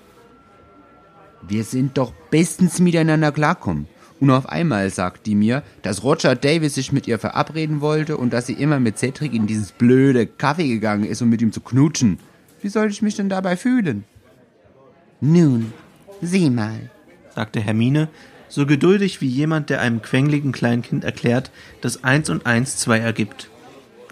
Wir 1.42 1.66
sind 1.66 1.98
doch 1.98 2.14
bestens 2.32 2.80
miteinander 2.80 3.34
klarkommen. 3.34 3.88
Und 4.20 4.32
auf 4.32 4.50
einmal 4.50 4.90
sagt 4.90 5.26
die 5.26 5.36
mir, 5.36 5.64
dass 5.82 6.04
Roger 6.04 6.36
Davis 6.36 6.76
sich 6.76 6.92
mit 6.92 7.08
ihr 7.08 7.20
verabreden 7.20 7.80
wollte 7.80 8.18
und 8.18 8.34
dass 8.34 8.48
sie 8.48 8.54
immer 8.54 8.80
mit 8.80 8.98
Cedric 8.98 9.34
in 9.34 9.48
dieses 9.48 9.72
blöde 9.72 10.28
Kaffee 10.28 10.68
gegangen 10.68 11.06
ist, 11.06 11.22
um 11.22 11.30
mit 11.30 11.42
ihm 11.42 11.54
zu 11.54 11.62
knutschen. 11.62 12.20
Wie 12.62 12.70
soll 12.70 12.90
ich 12.90 13.02
mich 13.02 13.16
denn 13.16 13.30
dabei 13.30 13.56
fühlen? 13.56 14.04
Nun, 15.22 15.74
sieh 16.22 16.50
mal. 16.50 16.90
sagte 17.34 17.62
Hermine, 17.62 18.10
so 18.50 18.66
geduldig 18.66 19.22
wie 19.22 19.28
jemand, 19.28 19.70
der 19.70 19.80
einem 19.80 20.02
quengligen 20.02 20.52
Kleinkind 20.52 21.04
erklärt, 21.04 21.52
dass 21.82 22.04
eins 22.04 22.30
und 22.30 22.46
eins 22.46 22.78
zwei 22.78 23.00
ergibt. 23.00 23.50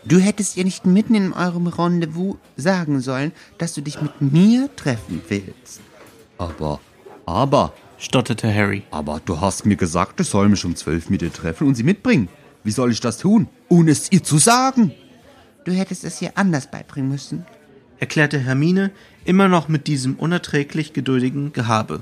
Du 0.05 0.19
hättest 0.19 0.55
ihr 0.55 0.63
nicht 0.63 0.85
mitten 0.85 1.15
in 1.15 1.33
eurem 1.33 1.67
Rendezvous 1.67 2.37
sagen 2.55 3.01
sollen, 3.01 3.33
dass 3.57 3.73
du 3.73 3.81
dich 3.81 4.01
mit 4.01 4.21
mir 4.21 4.69
treffen 4.75 5.21
willst. 5.27 5.81
Aber, 6.37 6.79
aber, 7.25 7.73
stotterte 7.97 8.53
Harry. 8.53 8.83
aber 8.91 9.21
du 9.25 9.39
hast 9.41 9.65
mir 9.65 9.75
gesagt, 9.75 10.19
ich 10.19 10.27
soll 10.27 10.49
mich 10.49 10.63
um 10.65 10.75
zwölf 10.75 11.09
mit 11.09 11.21
dir 11.21 11.31
treffen 11.31 11.67
und 11.67 11.75
sie 11.75 11.83
mitbringen. 11.83 12.29
Wie 12.63 12.71
soll 12.71 12.91
ich 12.91 12.99
das 12.99 13.17
tun, 13.17 13.47
ohne 13.69 13.91
es 13.91 14.11
ihr 14.11 14.23
zu 14.23 14.37
sagen? 14.37 14.91
Du 15.65 15.71
hättest 15.71 16.03
es 16.03 16.21
ihr 16.21 16.31
anders 16.35 16.69
beibringen 16.69 17.09
müssen. 17.09 17.45
erklärte 17.99 18.39
Hermine, 18.39 18.91
immer 19.25 19.47
noch 19.47 19.67
mit 19.67 19.87
diesem 19.87 20.15
unerträglich 20.15 20.93
geduldigen 20.93 21.51
Gehabe. 21.53 22.01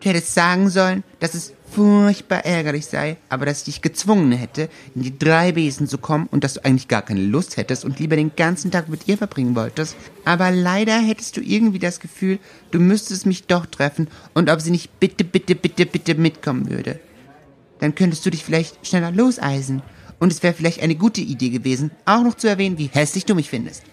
Du 0.00 0.08
hättest 0.08 0.34
sagen 0.34 0.70
sollen, 0.70 1.04
dass 1.18 1.34
es 1.34 1.52
furchtbar 1.70 2.44
ärgerlich 2.44 2.86
sei, 2.86 3.18
aber 3.28 3.44
dass 3.44 3.58
ich 3.58 3.64
dich 3.64 3.82
gezwungen 3.82 4.32
hätte, 4.32 4.70
in 4.94 5.02
die 5.02 5.18
drei 5.18 5.52
Besen 5.52 5.86
zu 5.86 5.98
kommen 5.98 6.26
und 6.30 6.42
dass 6.42 6.54
du 6.54 6.64
eigentlich 6.64 6.88
gar 6.88 7.02
keine 7.02 7.20
Lust 7.20 7.58
hättest 7.58 7.84
und 7.84 7.98
lieber 7.98 8.16
den 8.16 8.34
ganzen 8.34 8.70
Tag 8.70 8.88
mit 8.88 9.06
ihr 9.06 9.18
verbringen 9.18 9.54
wolltest. 9.54 9.96
Aber 10.24 10.50
leider 10.50 10.98
hättest 10.98 11.36
du 11.36 11.42
irgendwie 11.42 11.78
das 11.78 12.00
Gefühl, 12.00 12.38
du 12.70 12.80
müsstest 12.80 13.26
mich 13.26 13.46
doch 13.46 13.66
treffen 13.66 14.08
und 14.34 14.50
ob 14.50 14.60
sie 14.60 14.70
nicht 14.70 14.98
bitte, 15.00 15.22
bitte, 15.22 15.54
bitte, 15.54 15.84
bitte 15.86 16.14
mitkommen 16.14 16.70
würde. 16.70 16.98
Dann 17.78 17.94
könntest 17.94 18.24
du 18.24 18.30
dich 18.30 18.44
vielleicht 18.44 18.86
schneller 18.86 19.10
loseisen. 19.10 19.82
Und 20.18 20.32
es 20.32 20.42
wäre 20.42 20.52
vielleicht 20.52 20.82
eine 20.82 20.96
gute 20.96 21.22
Idee 21.22 21.48
gewesen, 21.48 21.90
auch 22.04 22.22
noch 22.22 22.34
zu 22.34 22.46
erwähnen, 22.46 22.76
wie 22.76 22.90
hässlich 22.92 23.24
du 23.24 23.34
mich 23.34 23.48
findest. 23.48 23.84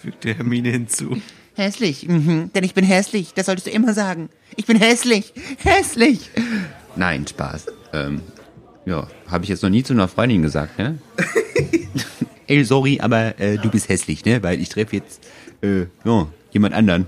fügte 0.00 0.34
Hermine 0.34 0.70
hinzu. 0.70 1.18
Hässlich, 1.60 2.08
mhm, 2.08 2.50
denn 2.54 2.64
ich 2.64 2.72
bin 2.72 2.86
hässlich, 2.86 3.34
das 3.34 3.44
solltest 3.44 3.66
du 3.66 3.70
immer 3.70 3.92
sagen. 3.92 4.30
Ich 4.56 4.64
bin 4.64 4.78
hässlich, 4.78 5.34
hässlich. 5.58 6.30
Nein, 6.96 7.26
Spaß. 7.26 7.66
Ähm, 7.92 8.22
ja, 8.86 9.06
habe 9.26 9.44
ich 9.44 9.50
jetzt 9.50 9.62
noch 9.62 9.68
nie 9.68 9.82
zu 9.82 9.92
einer 9.92 10.08
Freundin 10.08 10.40
gesagt, 10.40 10.78
ne? 10.78 10.98
Ey, 12.46 12.64
sorry, 12.64 12.98
aber 13.02 13.38
äh, 13.38 13.58
du 13.58 13.68
bist 13.68 13.90
hässlich, 13.90 14.24
ne? 14.24 14.42
Weil 14.42 14.58
ich 14.58 14.70
treffe 14.70 14.96
jetzt, 14.96 15.22
äh, 15.60 15.80
ja, 16.02 16.28
jemand 16.50 16.74
anderen. 16.74 17.04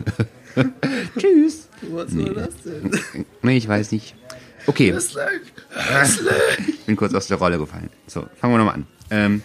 Tschüss. 1.18 1.68
Was 1.90 2.10
nee. 2.10 2.26
war 2.26 2.34
das 2.34 2.56
denn? 2.62 3.24
Nee, 3.40 3.56
ich 3.56 3.66
weiß 3.66 3.90
nicht. 3.90 4.14
Okay. 4.66 4.94
Ich 6.68 6.80
bin 6.84 6.96
kurz 6.96 7.14
aus 7.14 7.26
der 7.26 7.38
Rolle 7.38 7.56
gefallen. 7.56 7.88
So, 8.06 8.26
fangen 8.38 8.52
wir 8.52 8.58
nochmal 8.58 8.74
an. 8.74 8.86
Ähm, 9.08 9.42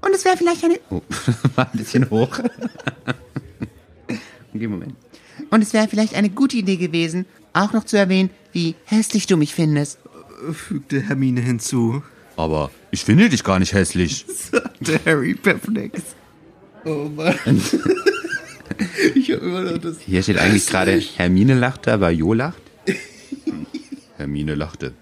Und 0.00 0.14
es 0.14 0.24
wäre 0.24 0.38
vielleicht 0.38 0.64
eine, 0.64 0.80
oh, 0.88 1.02
war 1.54 1.70
ein 1.70 1.78
bisschen 1.78 2.08
hoch. 2.08 2.40
Okay, 4.54 4.66
Moment. 4.66 4.94
und 5.50 5.62
es 5.62 5.72
wäre 5.72 5.88
vielleicht 5.88 6.14
eine 6.14 6.30
gute 6.30 6.56
Idee 6.56 6.76
gewesen, 6.76 7.26
auch 7.52 7.72
noch 7.72 7.84
zu 7.84 7.96
erwähnen, 7.96 8.30
wie 8.52 8.74
hässlich 8.84 9.26
du 9.26 9.36
mich 9.36 9.54
findest. 9.54 9.98
fügte 10.52 11.00
Hermine 11.00 11.40
hinzu. 11.40 12.02
Aber 12.36 12.70
ich 12.90 13.04
finde 13.04 13.28
dich 13.28 13.42
gar 13.42 13.58
nicht 13.58 13.72
hässlich. 13.72 14.24
sagte 14.50 15.00
Harry 15.04 15.34
perplex. 15.34 16.02
Oh 16.84 17.10
Mann. 17.14 17.34
ich 19.14 19.32
habe 19.32 19.44
immer 19.44 19.62
noch 19.62 19.78
das. 19.78 19.98
Hier 20.00 20.22
steht 20.22 20.38
eigentlich 20.38 20.66
gerade 20.66 20.92
Hermine 21.16 21.54
lachte, 21.54 21.92
aber 21.92 22.10
Jo 22.10 22.32
lacht. 22.34 22.62
Hermine 24.16 24.54
lachte. 24.54 24.92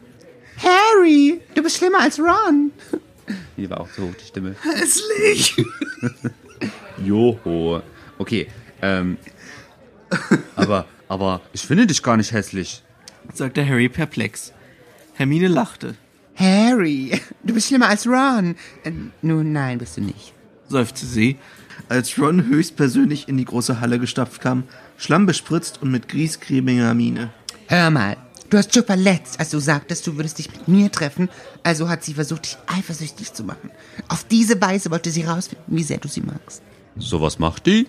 Harry, 0.59 1.40
du 1.54 1.62
bist 1.62 1.76
schlimmer 1.76 2.00
als 2.00 2.18
Ron. 2.18 2.72
Die 3.56 3.68
war 3.68 3.80
auch 3.80 3.88
so 3.94 4.02
hoch, 4.02 4.14
die 4.20 4.24
Stimme. 4.26 4.54
Hässlich! 4.62 5.56
Joho. 7.04 7.82
Okay, 8.18 8.46
ähm, 8.82 9.16
Aber, 10.57 10.87
aber 11.09 11.40
ich 11.53 11.62
finde 11.62 11.87
dich 11.87 12.03
gar 12.03 12.16
nicht 12.16 12.33
hässlich. 12.33 12.83
sagte 13.35 13.66
Harry 13.66 13.88
perplex. 13.88 14.53
Hermine 15.14 15.49
lachte, 15.49 15.95
Harry, 16.35 17.19
du 17.45 17.55
bist 17.55 17.69
schlimmer 17.69 17.88
als 17.88 18.07
Ron. 18.07 18.57
Äh, 18.85 18.92
nun, 19.23 19.53
nein, 19.53 19.79
bist 19.79 19.97
du 19.97 20.03
nicht. 20.03 20.35
seufzte 20.69 21.07
sie, 21.07 21.37
als 21.88 22.19
Ron 22.19 22.47
höchstpersönlich 22.47 23.29
in 23.29 23.38
die 23.38 23.45
große 23.47 23.81
Halle 23.81 23.99
gestapft 23.99 24.40
kam, 24.42 24.64
schlammbespritzt 24.99 25.81
und 25.81 25.90
mit 25.90 26.09
griesgrämiger 26.09 26.92
Miene. 26.95 27.31
Hör 27.69 27.90
mal, 27.90 28.16
du 28.51 28.59
hast 28.59 28.75
Joe 28.75 28.85
verletzt, 28.85 29.40
als 29.40 29.51
du 29.51 29.59
sagtest, 29.61 30.07
du 30.07 30.16
würdest 30.16 30.38
dich 30.38 30.51
mit 30.51 30.69
mir 30.69 30.92
treffen. 30.92 31.29
Also 31.62 31.88
hat 31.88 32.05
sie 32.05 32.14
versucht, 32.14 32.45
dich 32.45 32.59
eifersüchtig 32.66 33.33
zu 33.33 33.45
machen. 33.45 33.71
Auf 34.09 34.25
diese 34.25 34.61
Weise 34.61 34.90
wollte 34.90 35.11
sie 35.11 35.23
rausfinden, 35.25 35.64
wie 35.69 35.83
sehr 35.85 35.99
du 35.99 36.09
sie 36.09 36.21
magst. 36.23 36.61
Sowas 36.99 37.38
macht 37.38 37.66
die? 37.66 37.87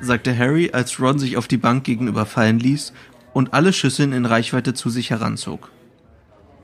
Sagte 0.00 0.36
Harry, 0.36 0.70
als 0.72 1.00
Ron 1.00 1.18
sich 1.18 1.36
auf 1.36 1.48
die 1.48 1.56
Bank 1.56 1.84
gegenüber 1.84 2.26
fallen 2.26 2.58
ließ 2.58 2.92
und 3.32 3.54
alle 3.54 3.72
Schüsseln 3.72 4.12
in 4.12 4.26
Reichweite 4.26 4.74
zu 4.74 4.90
sich 4.90 5.10
heranzog. 5.10 5.70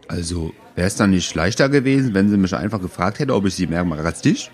also, 0.09 0.53
wäre 0.75 0.87
es 0.88 0.97
dann 0.97 1.11
nicht 1.11 1.35
leichter 1.35 1.69
gewesen, 1.69 2.14
wenn 2.14 2.31
sie 2.31 2.37
mich 2.37 2.55
einfach 2.55 2.81
gefragt 2.81 3.19
hätte, 3.19 3.35
ob 3.35 3.47
ich 3.47 3.55
sie 3.55 3.66
mag 3.66 3.87
als 4.05 4.23
dich? 4.23 4.51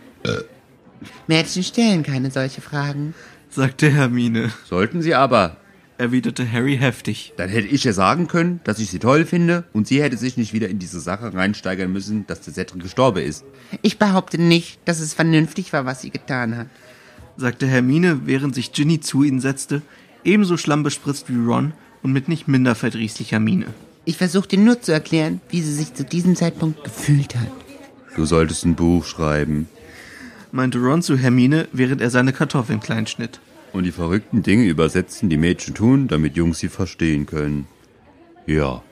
Mädchen 1.27 1.63
stellen 1.63 2.03
keine 2.03 2.31
solche 2.31 2.61
Fragen. 2.61 3.15
sagte 3.51 3.91
Hermine, 3.91 4.51
Sollten 4.69 5.03
sie 5.03 5.15
aber. 5.15 5.57
erwiderte 5.99 6.51
Harry 6.51 6.77
heftig. 6.77 7.33
Dann 7.37 7.49
hätte 7.49 7.69
ich 7.69 7.85
ja 7.85 7.93
sagen 7.93 8.27
können, 8.29 8.61
dass 8.65 8.79
ich 8.79 8.91
sie 8.91 8.99
toll 8.99 9.25
finde 9.25 9.65
und 9.73 9.87
sie 9.87 10.03
hätte 10.03 10.17
sich 10.19 10.37
nicht 10.37 10.53
wieder 10.53 10.69
in 10.69 10.79
diese 10.79 11.01
Sache 11.01 11.33
reinsteigern 11.33 11.91
müssen, 11.93 12.27
dass 12.27 12.41
der 12.43 12.53
Cedric 12.55 12.83
gestorben 12.83 13.23
ist. 13.23 13.45
Ich 13.83 13.99
behaupte 13.99 14.39
nicht, 14.41 14.79
dass 14.85 15.01
es 15.01 15.15
vernünftig 15.15 15.73
war, 15.73 15.85
was 15.87 16.03
sie 16.03 16.11
getan 16.11 16.57
hat. 16.57 16.67
Sagte 17.37 17.67
Hermine, 17.67 18.23
während 18.25 18.55
sich 18.55 18.73
Ginny 18.73 19.01
zu 19.01 19.23
ihnen 19.23 19.41
setzte, 19.41 19.83
ebenso 20.25 20.57
schlammbespritzt 20.57 21.29
wie 21.29 21.45
Ron 21.45 21.73
und 22.03 22.13
mit 22.13 22.29
nicht 22.29 22.49
minder 22.49 22.75
verdrießlicher 22.75 23.41
Miene. 23.41 23.67
Ich 24.05 24.17
versuchte 24.17 24.57
nur 24.57 24.81
zu 24.81 24.93
erklären, 24.93 25.41
wie 25.51 25.63
sie 25.63 25.73
sich 25.73 25.95
zu 25.95 26.05
diesem 26.05 26.37
Zeitpunkt 26.37 26.85
gefühlt 26.85 27.35
hat. 27.37 27.51
Du 28.15 28.25
solltest 28.25 28.65
ein 28.65 28.75
Buch 28.75 29.05
schreiben 29.05 29.69
meinte 30.57 30.79
Ron 30.79 31.03
zu 31.03 31.17
Hermine, 31.17 31.69
während 31.73 32.01
er 32.01 32.11
seine 32.11 32.33
Kartoffeln 32.33 32.81
klein 32.81 33.07
schnitt. 33.07 33.41
und 33.73 33.85
die 33.85 33.93
verrückten 33.93 34.43
Dinge 34.43 34.65
übersetzen, 34.65 35.29
die 35.29 35.37
Mädchen 35.37 35.75
tun, 35.75 36.09
damit 36.09 36.37
Jungs 36.37 36.59
sie 36.61 36.69
verstehen 36.69 37.27
können. 37.27 37.67
Ja, 38.47 38.83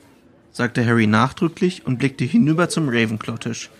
sagte 0.51 0.85
Harry 0.85 1.07
nachdrücklich 1.07 1.87
und 1.87 1.97
blickte 1.97 2.23
hinüber 2.23 2.69
zum 2.69 2.87
Ravenclaw-Tisch. 2.89 3.71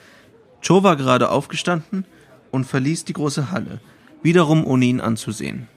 Cho 0.62 0.82
war 0.82 0.95
gerade 0.95 1.30
aufgestanden 1.30 2.06
und 2.49 2.65
verließ 2.65 3.06
die 3.06 3.13
große 3.13 3.51
Halle, 3.51 3.80
wiederum 4.23 4.65
ohne 4.65 4.86
ihn 4.86 5.01
anzusehen. 5.01 5.67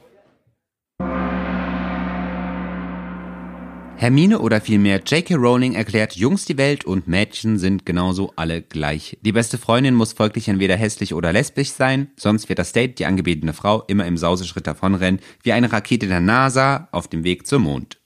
Hermine 4.01 4.39
oder 4.39 4.61
vielmehr 4.61 5.03
J.K. 5.05 5.35
Rowling 5.35 5.75
erklärt 5.75 6.15
Jungs 6.15 6.45
die 6.45 6.57
Welt 6.57 6.85
und 6.85 7.09
Mädchen 7.09 7.59
sind 7.59 7.85
genauso 7.85 8.33
alle 8.37 8.63
gleich. 8.63 9.19
Die 9.23 9.33
beste 9.33 9.59
Freundin 9.59 9.97
muss 9.97 10.13
folglich 10.13 10.47
entweder 10.47 10.77
hässlich 10.77 11.15
oder 11.15 11.33
lesbisch 11.33 11.71
sein, 11.73 12.13
sonst 12.15 12.49
wird 12.49 12.61
das 12.61 12.73
Date, 12.73 13.01
die 13.01 13.07
angebetene 13.07 13.53
Frau, 13.53 13.83
immer 13.89 14.07
im 14.07 14.17
Sauseschritt 14.17 14.69
davonrennen, 14.69 15.21
wie 15.43 15.53
eine 15.53 15.73
Rakete 15.73 16.07
der 16.07 16.21
NASA 16.21 16.87
auf 16.93 17.09
dem 17.09 17.25
Weg 17.25 17.49
zum 17.49 17.63
Mond. 17.63 18.01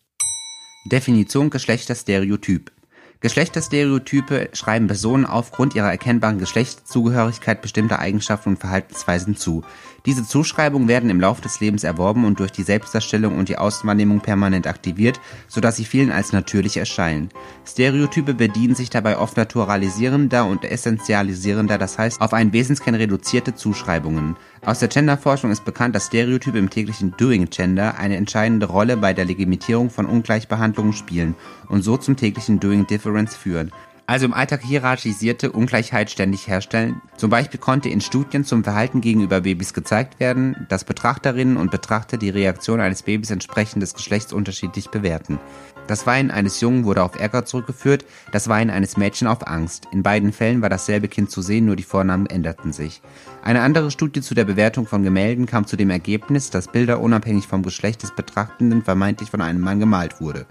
Definition 0.87 1.51
Geschlechterstereotyp. 1.51 2.73
Geschlechterstereotype 3.21 4.49
schreiben 4.53 4.89
Personen 4.89 5.27
aufgrund 5.27 5.77
ihrer 5.77 5.91
erkennbaren 5.91 6.39
Geschlechtszugehörigkeit 6.39 7.61
bestimmte 7.63 7.99
Eigenschaften 7.99 8.49
und 8.49 8.59
Verhaltensweisen 8.59 9.37
zu. 9.37 9.63
Diese 10.05 10.27
Zuschreibungen 10.27 10.89
werden 10.89 11.11
im 11.11 11.21
Laufe 11.21 11.43
des 11.43 11.61
Lebens 11.61 11.85
erworben 11.85 12.25
und 12.25 12.41
durch 12.41 12.51
die 12.51 12.65
Selbstdarstellung 12.65 13.39
und 13.39 13.49
die 13.49 13.59
Außenwahrnehmung 13.59 14.21
permanent 14.21 14.67
aktiviert, 14.67 15.21
sodass 15.47 15.77
sie 15.77 15.85
vielen 15.85 16.11
als 16.11 16.33
natürlich 16.33 16.77
erscheinen. 16.77 17.29
Stereotype 17.65 18.35
bedienen 18.35 18.75
sich 18.75 18.91
dabei 18.91 19.17
oft 19.17 19.37
naturalisierender 19.37 20.45
und 20.45 20.65
essentialisierender, 20.65 21.79
das 21.79 21.99
heißt 21.99 22.21
auf 22.21 22.33
einen 22.33 22.53
Wesenskern 22.53 22.97
reduzierte 22.97 23.55
Zuschreibungen. 23.55 24.37
Aus 24.65 24.81
der 24.81 24.89
Genderforschung 24.89 25.53
ist 25.53 25.65
bekannt, 25.65 25.95
dass 25.95 26.07
Stereotype 26.07 26.59
im 26.59 26.71
täglichen 26.71 27.15
Doing 27.17 27.49
Gender 27.51 27.97
eine 27.99 28.17
entscheidende 28.17 28.67
Rolle 28.67 28.97
bei 28.97 29.15
der 29.15 29.25
Legitimierung 29.25 29.91
von 29.91 30.07
Ungleichbehandlungen 30.07 30.95
spielen 30.95 31.37
und 31.69 31.83
so 31.83 31.97
zum 31.97 32.17
täglichen 32.17 32.59
Doing 32.59 32.87
Difference 32.89 33.37
führen 33.37 33.71
also 34.07 34.27
im 34.27 34.35
Alltag 34.35 34.63
hierarchisierte 34.63 35.53
Ungleichheit 35.53 36.11
ständig 36.11 36.49
herstellen. 36.49 37.01
Zum 37.17 37.31
Beispiel 37.31 37.61
konnte 37.61 37.89
in 37.89 38.01
Studien 38.01 38.45
zum 38.45 38.65
Verhalten 38.65 39.01
gegenüber 39.01 39.43
Babys 39.43 39.75
gezeigt 39.75 40.21
werden, 40.21 40.67
dass 40.69 40.85
Betrachterinnen 40.85 41.57
und 41.57 41.71
Betrachter 41.71 42.17
die 42.17 42.31
Reaktion 42.31 42.81
eines 42.81 43.03
Babys 43.03 43.31
entsprechend 43.31 43.83
des 43.83 43.95
Geschlechts 43.95 44.33
unterschiedlich 44.33 44.91
bewerten. 44.91 45.39
Das 45.87 46.07
Weinen 46.07 46.31
eines 46.31 46.61
Jungen 46.61 46.85
wurde 46.85 47.03
auf 47.03 47.19
Ärger 47.19 47.45
zurückgeführt, 47.45 48.05
das 48.31 48.49
Weinen 48.49 48.71
eines 48.71 48.97
Mädchen 48.97 49.27
auf 49.27 49.47
Angst. 49.47 49.89
In 49.93 50.03
beiden 50.03 50.33
Fällen 50.33 50.63
war 50.63 50.71
dasselbe 50.71 51.09
Kind 51.09 51.31
zu 51.31 51.43
sehen, 51.43 51.67
nur 51.67 51.77
die 51.77 51.83
Vornamen 51.83 52.27
änderten 52.27 52.73
sich. 52.73 53.03
Eine 53.45 53.63
andere 53.63 53.91
Studie 53.91 54.21
zu 54.21 54.35
der 54.35 54.45
Bewertung 54.45 54.87
von 54.87 55.03
Gemälden 55.03 55.47
kam 55.47 55.67
zu 55.67 55.77
dem 55.77 55.91
Ergebnis, 55.91 56.51
dass 56.51 56.69
Bilder 56.69 57.01
unabhängig 57.01 57.49
vom 57.49 57.65
Geschlecht 57.65 58.05
des 58.05 58.15
Betrachtenden 58.15 58.83
vermeintlich 58.83 59.31
von 59.31 59.41
einem 59.41 59.61
Mann 59.61 59.81
gemalt 59.81 60.21
wurde. 60.21 60.47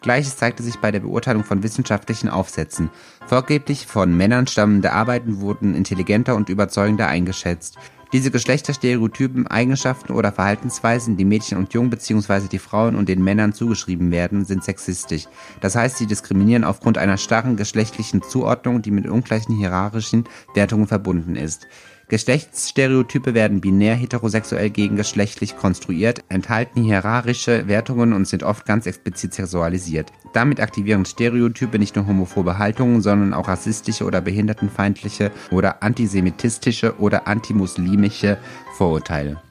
Gleiches 0.00 0.36
zeigte 0.36 0.62
sich 0.62 0.76
bei 0.76 0.92
der 0.92 1.00
Beurteilung 1.00 1.42
von 1.42 1.64
wissenschaftlichen 1.64 2.28
Aufsätzen. 2.28 2.90
Vorgeblich 3.26 3.88
von 3.88 4.16
Männern 4.16 4.46
stammende 4.46 4.92
Arbeiten 4.92 5.40
wurden 5.40 5.74
intelligenter 5.74 6.36
und 6.36 6.48
überzeugender 6.48 7.08
eingeschätzt. 7.08 7.78
Diese 8.12 8.30
Geschlechterstereotypen, 8.30 9.48
Eigenschaften 9.48 10.12
oder 10.12 10.30
Verhaltensweisen, 10.30 11.16
die 11.16 11.24
Mädchen 11.24 11.58
und 11.58 11.74
Jungen 11.74 11.90
bzw. 11.90 12.46
die 12.46 12.60
Frauen 12.60 12.94
und 12.94 13.08
den 13.08 13.24
Männern 13.24 13.54
zugeschrieben 13.54 14.12
werden, 14.12 14.44
sind 14.44 14.62
sexistisch. 14.62 15.24
Das 15.60 15.74
heißt, 15.74 15.96
sie 15.96 16.06
diskriminieren 16.06 16.62
aufgrund 16.62 16.96
einer 16.96 17.16
starren 17.16 17.56
geschlechtlichen 17.56 18.22
Zuordnung, 18.22 18.82
die 18.82 18.92
mit 18.92 19.08
ungleichen 19.08 19.56
hierarchischen 19.56 20.28
Wertungen 20.54 20.86
verbunden 20.86 21.34
ist. 21.34 21.66
Geschlechtsstereotype 22.08 23.34
werden 23.34 23.60
binär 23.60 23.96
heterosexuell 23.96 24.70
gegengeschlechtlich 24.70 25.56
konstruiert, 25.56 26.22
enthalten 26.28 26.84
hierarchische 26.84 27.66
Wertungen 27.66 28.12
und 28.12 28.28
sind 28.28 28.44
oft 28.44 28.64
ganz 28.64 28.86
explizit 28.86 29.34
sexualisiert. 29.34 30.12
Damit 30.32 30.60
aktivieren 30.60 31.04
Stereotype 31.04 31.80
nicht 31.80 31.96
nur 31.96 32.06
homophobe 32.06 32.58
Haltungen, 32.58 33.02
sondern 33.02 33.34
auch 33.34 33.48
rassistische 33.48 34.04
oder 34.04 34.20
behindertenfeindliche 34.20 35.32
oder 35.50 35.82
antisemitistische 35.82 36.96
oder 36.98 37.26
antimuslimische 37.26 38.38
Vorurteile. 38.74 39.42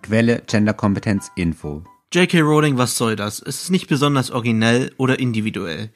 Quelle 0.00 0.42
Genderkompetenz 0.46 1.30
Info. 1.36 1.84
J.K. 2.14 2.40
Rowling, 2.40 2.78
was 2.78 2.96
soll 2.96 3.16
das? 3.16 3.42
Es 3.42 3.64
ist 3.64 3.70
nicht 3.70 3.88
besonders 3.88 4.30
originell 4.30 4.92
oder 4.96 5.18
individuell. 5.18 5.90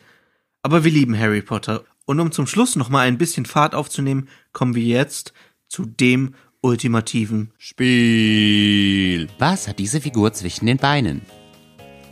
Aber 0.62 0.84
wir 0.84 0.90
lieben 0.90 1.18
Harry 1.18 1.40
Potter. 1.40 1.84
Und 2.04 2.20
um 2.20 2.32
zum 2.32 2.46
Schluss 2.46 2.74
nochmal 2.74 3.06
ein 3.06 3.18
bisschen 3.18 3.46
Fahrt 3.46 3.74
aufzunehmen, 3.74 4.28
kommen 4.52 4.74
wir 4.74 4.82
jetzt 4.82 5.32
zu 5.68 5.84
dem 5.84 6.34
ultimativen 6.60 7.52
Spiel. 7.58 9.28
Was 9.38 9.68
hat 9.68 9.78
diese 9.78 10.00
Figur 10.00 10.32
zwischen 10.32 10.66
den 10.66 10.78
Beinen? 10.78 11.22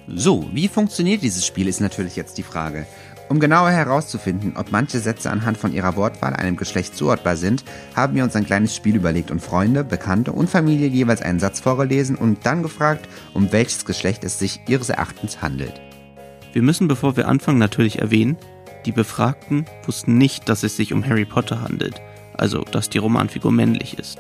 So, 0.09 0.49
wie 0.53 0.69
funktioniert 0.69 1.23
dieses 1.23 1.45
Spiel 1.45 1.67
ist 1.67 1.81
natürlich 1.81 2.15
jetzt 2.15 2.39
die 2.39 2.45
Frage. 2.45 2.87
Um 3.29 3.41
genauer 3.41 3.71
herauszufinden, 3.71 4.57
ob 4.57 4.71
manche 4.71 5.01
Sätze 5.01 5.31
anhand 5.33 5.57
von 5.57 5.73
ihrer 5.73 5.97
Wortwahl 5.97 6.35
einem 6.35 6.57
Geschlecht 6.57 6.95
zuordbar 6.95 7.37
sind, 7.37 7.65
haben 7.97 8.15
wir 8.15 8.23
uns 8.23 8.37
ein 8.37 8.47
kleines 8.47 8.77
Spiel 8.77 8.95
überlegt 8.95 9.33
und 9.33 9.43
Freunde, 9.43 9.83
Bekannte 9.83 10.31
und 10.31 10.49
Familie 10.49 10.87
jeweils 10.87 11.23
einen 11.23 11.41
Satz 11.41 11.59
vorgelesen 11.59 12.15
und 12.15 12.47
dann 12.47 12.63
gefragt, 12.63 13.09
um 13.35 13.51
welches 13.51 13.85
Geschlecht 13.85 14.23
es 14.23 14.39
sich 14.39 14.61
ihres 14.69 14.91
Erachtens 14.91 15.43
handelt. 15.43 15.81
Wir 16.53 16.63
müssen, 16.63 16.87
bevor 16.87 17.17
wir 17.17 17.27
anfangen, 17.27 17.59
natürlich 17.59 17.99
erwähnen, 17.99 18.37
die 18.85 18.93
Befragten 18.93 19.65
wussten 19.85 20.17
nicht, 20.17 20.49
dass 20.49 20.63
es 20.63 20.77
sich 20.77 20.93
um 20.93 21.05
Harry 21.05 21.25
Potter 21.25 21.61
handelt 21.61 22.01
also 22.39 22.63
dass 22.63 22.91
die 22.91 22.99
Romanfigur 22.99 23.53
männlich 23.53 23.99
ist. 23.99 24.19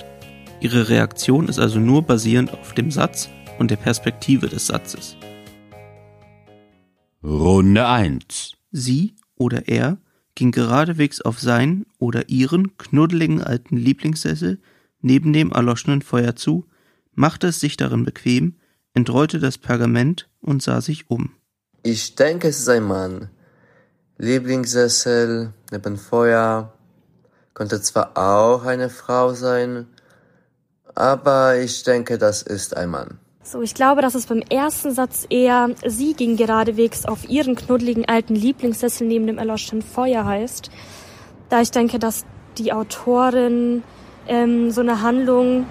Ihre 0.61 0.89
Reaktion 0.89 1.49
ist 1.49 1.59
also 1.59 1.79
nur 1.79 2.03
basierend 2.03 2.53
auf 2.53 2.75
dem 2.75 2.91
Satz 2.91 3.29
und 3.59 3.71
der 3.71 3.77
Perspektive 3.77 4.49
des 4.49 4.67
Satzes. 4.67 5.17
Runde 7.23 7.87
1. 7.87 8.57
Sie 8.73 9.17
oder 9.37 9.69
er 9.69 9.99
ging 10.35 10.53
geradewegs 10.53 11.21
auf 11.21 11.41
seinen 11.41 11.87
oder 11.99 12.29
ihren 12.29 12.77
knuddeligen 12.77 13.43
alten 13.43 13.77
Lieblingssessel 13.77 14.61
neben 15.01 15.33
dem 15.33 15.53
erloschenen 15.53 16.03
Feuer 16.03 16.37
zu, 16.37 16.67
machte 17.15 17.49
es 17.49 17.61
sich 17.61 17.77
darin 17.77 18.05
bequem, 18.05 18.57
entrollte 18.95 19.39
das 19.39 19.59
Pergament 19.59 20.29
und 20.41 20.63
sah 20.63 20.81
sich 20.81 21.11
um. 21.11 21.33
Ich 21.83 22.15
denke, 22.15 22.49
es 22.49 22.61
ist 22.61 22.69
ein 22.69 22.85
Mann. 22.85 23.31
Lieblingssessel, 24.19 25.53
neben 25.71 25.97
Feuer, 25.97 26.76
könnte 27.57 27.81
zwar 27.81 28.11
auch 28.19 28.67
eine 28.67 28.91
Frau 28.91 29.33
sein, 29.33 29.87
aber 30.95 31.57
ich 31.57 31.83
denke, 31.85 32.19
das 32.19 32.43
ist 32.43 32.77
ein 32.77 32.91
Mann. 32.91 33.19
So, 33.43 33.63
ich 33.63 33.73
glaube, 33.73 34.03
dass 34.03 34.15
es 34.15 34.27
beim 34.27 34.43
ersten 34.43 34.93
Satz 34.93 35.25
eher 35.31 35.71
sie 35.87 36.13
ging 36.13 36.37
geradewegs 36.37 37.07
auf 37.07 37.29
ihren 37.31 37.55
knuddeligen 37.55 38.05
alten 38.07 38.35
Lieblingssessel 38.35 39.07
neben 39.07 39.27
dem 39.27 39.39
erloschenen 39.39 39.81
Feuer 39.81 40.27
heißt. 40.27 40.71
Da 41.49 41.63
ich 41.63 41.71
denke, 41.71 41.99
dass 41.99 42.27
die 42.59 42.75
Autorin 42.75 43.83
ähm, 44.29 44.71
so 44.71 44.83
eine 44.83 45.01
Handlung 45.01 45.65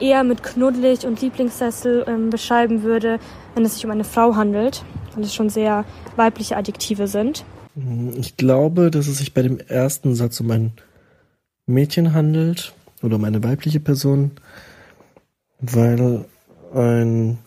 eher 0.00 0.24
mit 0.24 0.42
knuddelig 0.42 1.06
und 1.06 1.20
Lieblingssessel 1.20 2.04
ähm, 2.08 2.30
beschreiben 2.30 2.82
würde, 2.82 3.20
wenn 3.54 3.64
es 3.64 3.74
sich 3.74 3.84
um 3.84 3.92
eine 3.92 4.04
Frau 4.04 4.34
handelt, 4.34 4.84
weil 5.14 5.22
es 5.22 5.34
schon 5.34 5.50
sehr 5.50 5.84
weibliche 6.16 6.56
Adjektive 6.56 7.06
sind. 7.06 7.44
Ich 8.16 8.36
glaube, 8.36 8.90
dass 8.90 9.06
es 9.06 9.18
sich 9.18 9.34
bei 9.34 9.42
dem 9.42 9.60
ersten 9.60 10.16
Satz 10.16 10.40
um 10.40 10.50
ein 10.50 10.72
Mädchen 11.66 12.14
handelt 12.14 12.74
oder 13.02 13.16
um 13.16 13.24
eine 13.24 13.42
weibliche 13.42 13.80
Person, 13.80 14.32
weil 15.60 16.24
ein 16.74 17.38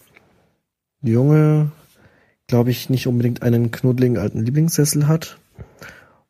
Junge, 1.02 1.72
glaube 2.48 2.72
ich, 2.72 2.90
nicht 2.90 3.08
unbedingt 3.08 3.42
einen 3.42 3.72
knuddeligen 3.72 4.18
alten 4.18 4.44
Lieblingssessel 4.44 5.08
hat 5.08 5.38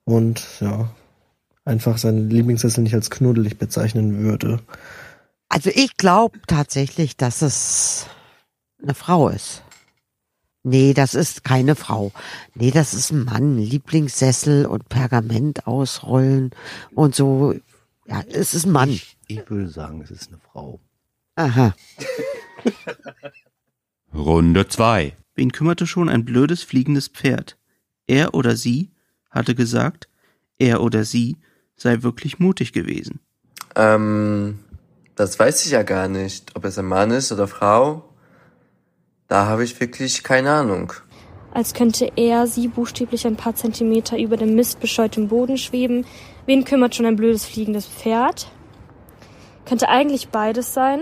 und 0.03 0.45
ja, 0.59 0.89
einfach 1.63 1.97
seinen 1.97 2.29
Lieblingssessel 2.29 2.83
nicht 2.83 2.93
als 2.95 3.09
knuddelig 3.09 3.57
bezeichnen 3.57 4.19
würde. 4.19 4.59
Also 5.49 5.69
ich 5.73 5.97
glaube 5.97 6.39
tatsächlich, 6.47 7.17
dass 7.17 7.41
es 7.41 8.07
eine 8.81 8.93
Frau 8.93 9.29
ist. 9.29 9.63
Nee, 10.63 10.95
das 10.95 11.13
ist 11.13 11.43
keine 11.43 11.75
Frau. 11.75 12.11
Nee, 12.55 12.71
das 12.71 12.95
ist 12.95 13.11
ein 13.11 13.23
Mann. 13.23 13.57
Lieblingssessel 13.57 14.65
und 14.65 14.89
Pergament 14.89 15.67
ausrollen 15.67 16.51
und 16.95 17.13
so. 17.13 17.53
Ja, 18.07 18.23
es 18.29 18.53
ist 18.53 18.65
ein 18.65 18.71
Mann. 18.71 18.89
Ich, 18.89 19.17
ich 19.27 19.49
würde 19.49 19.69
sagen, 19.69 20.01
es 20.01 20.11
ist 20.11 20.29
eine 20.29 20.39
Frau. 20.39 20.79
Aha. 21.35 21.75
Runde 24.13 24.67
2. 24.67 25.15
Wen 25.35 25.51
kümmerte 25.51 25.87
schon 25.87 26.07
ein 26.07 26.23
blödes 26.23 26.63
fliegendes 26.63 27.07
Pferd? 27.09 27.57
Er 28.07 28.33
oder 28.33 28.55
sie 28.55 28.91
hatte 29.29 29.55
gesagt, 29.55 30.07
er 30.57 30.81
oder 30.81 31.03
sie 31.03 31.37
sei 31.75 32.03
wirklich 32.03 32.39
mutig 32.39 32.71
gewesen. 32.71 33.19
Ähm, 33.75 34.59
das 35.15 35.37
weiß 35.37 35.65
ich 35.65 35.71
ja 35.71 35.83
gar 35.83 36.07
nicht, 36.07 36.55
ob 36.55 36.63
es 36.65 36.77
ein 36.79 36.85
Mann 36.85 37.11
ist 37.11 37.31
oder 37.31 37.47
Frau. 37.47 38.09
Da 39.27 39.47
habe 39.47 39.63
ich 39.63 39.79
wirklich 39.79 40.23
keine 40.23 40.51
Ahnung. 40.51 40.93
Als 41.51 41.73
könnte 41.73 42.11
er 42.15 42.47
sie 42.47 42.67
buchstäblich 42.67 43.25
ein 43.25 43.37
paar 43.37 43.55
Zentimeter 43.55 44.17
über 44.17 44.37
dem 44.37 44.55
mistbescheutem 44.55 45.30
Boden 45.30 45.57
schweben, 45.57 46.05
Wen 46.45 46.63
kümmert 46.63 46.95
schon 46.95 47.05
ein 47.05 47.15
blödes 47.15 47.45
fliegendes 47.45 47.87
Pferd? 47.87 48.51
Könnte 49.65 49.89
eigentlich 49.89 50.29
beides 50.29 50.73
sein. 50.73 51.01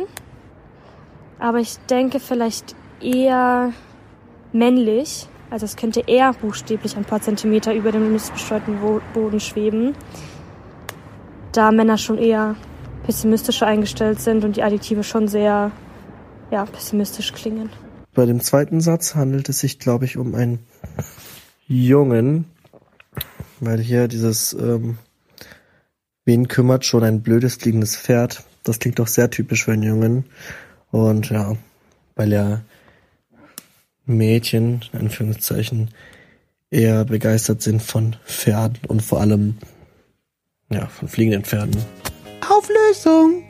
Aber 1.39 1.59
ich 1.59 1.77
denke 1.89 2.19
vielleicht 2.19 2.75
eher 3.01 3.73
männlich. 4.53 5.27
Also 5.49 5.65
es 5.65 5.75
könnte 5.75 6.03
eher 6.07 6.33
buchstäblich 6.33 6.95
ein 6.95 7.05
paar 7.05 7.21
Zentimeter 7.21 7.73
über 7.73 7.91
dem 7.91 8.13
missbestreuten 8.13 8.79
Boden 9.13 9.39
schweben. 9.39 9.95
da 11.51 11.71
Männer 11.71 11.97
schon 11.97 12.17
eher 12.17 12.55
pessimistischer 13.03 13.67
eingestellt 13.67 14.19
sind 14.19 14.43
und 14.43 14.55
die 14.55 14.63
Adjektive 14.63 15.03
schon 15.03 15.27
sehr 15.27 15.71
ja, 16.51 16.65
pessimistisch 16.65 17.33
klingen. 17.33 17.69
Bei 18.13 18.25
dem 18.25 18.41
zweiten 18.41 18.81
Satz 18.81 19.15
handelt 19.15 19.49
es 19.49 19.59
sich, 19.59 19.79
glaube 19.79 20.05
ich, 20.05 20.17
um 20.17 20.35
einen 20.35 20.59
Jungen, 21.67 22.45
weil 23.59 23.79
hier 23.79 24.07
dieses 24.07 24.53
ähm, 24.53 24.97
Wen 26.25 26.47
kümmert 26.47 26.85
schon 26.85 27.03
ein 27.03 27.21
blödes 27.21 27.55
fliegendes 27.55 27.97
Pferd? 27.97 28.43
Das 28.63 28.79
klingt 28.79 28.99
doch 28.99 29.07
sehr 29.07 29.29
typisch 29.29 29.65
für 29.65 29.73
einen 29.73 29.83
Jungen. 29.83 30.25
Und 30.91 31.29
ja, 31.29 31.57
weil 32.15 32.31
ja 32.31 32.61
Mädchen, 34.05 34.85
in 34.93 34.99
Anführungszeichen, 34.99 35.89
eher 36.69 37.05
begeistert 37.05 37.61
sind 37.61 37.81
von 37.81 38.15
Pferden 38.25 38.79
und 38.87 39.01
vor 39.01 39.19
allem 39.19 39.57
ja, 40.69 40.87
von 40.87 41.07
fliegenden 41.07 41.43
Pferden. 41.43 41.75
Auflösung! 42.49 43.43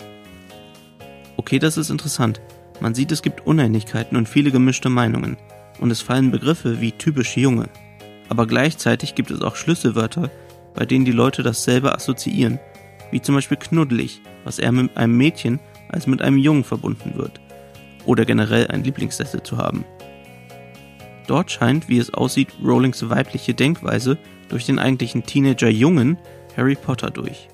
Okay, 1.37 1.59
das 1.59 1.77
ist 1.77 1.89
interessant. 1.89 2.41
Man 2.79 2.95
sieht, 2.95 3.11
es 3.11 3.21
gibt 3.21 3.45
Uneinigkeiten 3.45 4.15
und 4.15 4.27
viele 4.27 4.51
gemischte 4.51 4.89
Meinungen. 4.89 5.37
Und 5.79 5.91
es 5.91 6.01
fallen 6.01 6.31
Begriffe 6.31 6.81
wie 6.81 6.91
typisch 6.91 7.37
Junge. 7.37 7.69
Aber 8.29 8.47
gleichzeitig 8.47 9.15
gibt 9.15 9.31
es 9.31 9.41
auch 9.41 9.55
Schlüsselwörter, 9.55 10.29
bei 10.73 10.85
denen 10.85 11.05
die 11.05 11.11
Leute 11.11 11.43
dasselbe 11.43 11.93
assoziieren. 11.93 12.59
Wie 13.11 13.21
zum 13.21 13.35
Beispiel 13.35 13.57
knuddelig, 13.57 14.21
was 14.43 14.59
eher 14.59 14.71
mit 14.71 14.97
einem 14.97 15.15
Mädchen 15.17 15.59
als 15.89 16.07
mit 16.07 16.21
einem 16.21 16.37
Jungen 16.37 16.63
verbunden 16.63 17.13
wird. 17.15 17.39
Oder 18.05 18.25
generell 18.25 18.67
ein 18.67 18.83
Lieblingssessel 18.83 19.43
zu 19.43 19.57
haben. 19.57 19.85
Dort 21.27 21.51
scheint, 21.51 21.87
wie 21.87 21.99
es 21.99 22.13
aussieht, 22.13 22.49
Rowlings 22.63 23.09
weibliche 23.09 23.53
Denkweise 23.53 24.17
durch 24.49 24.65
den 24.65 24.79
eigentlichen 24.79 25.23
Teenager-Jungen 25.23 26.17
Harry 26.57 26.75
Potter 26.75 27.09
durch. 27.09 27.47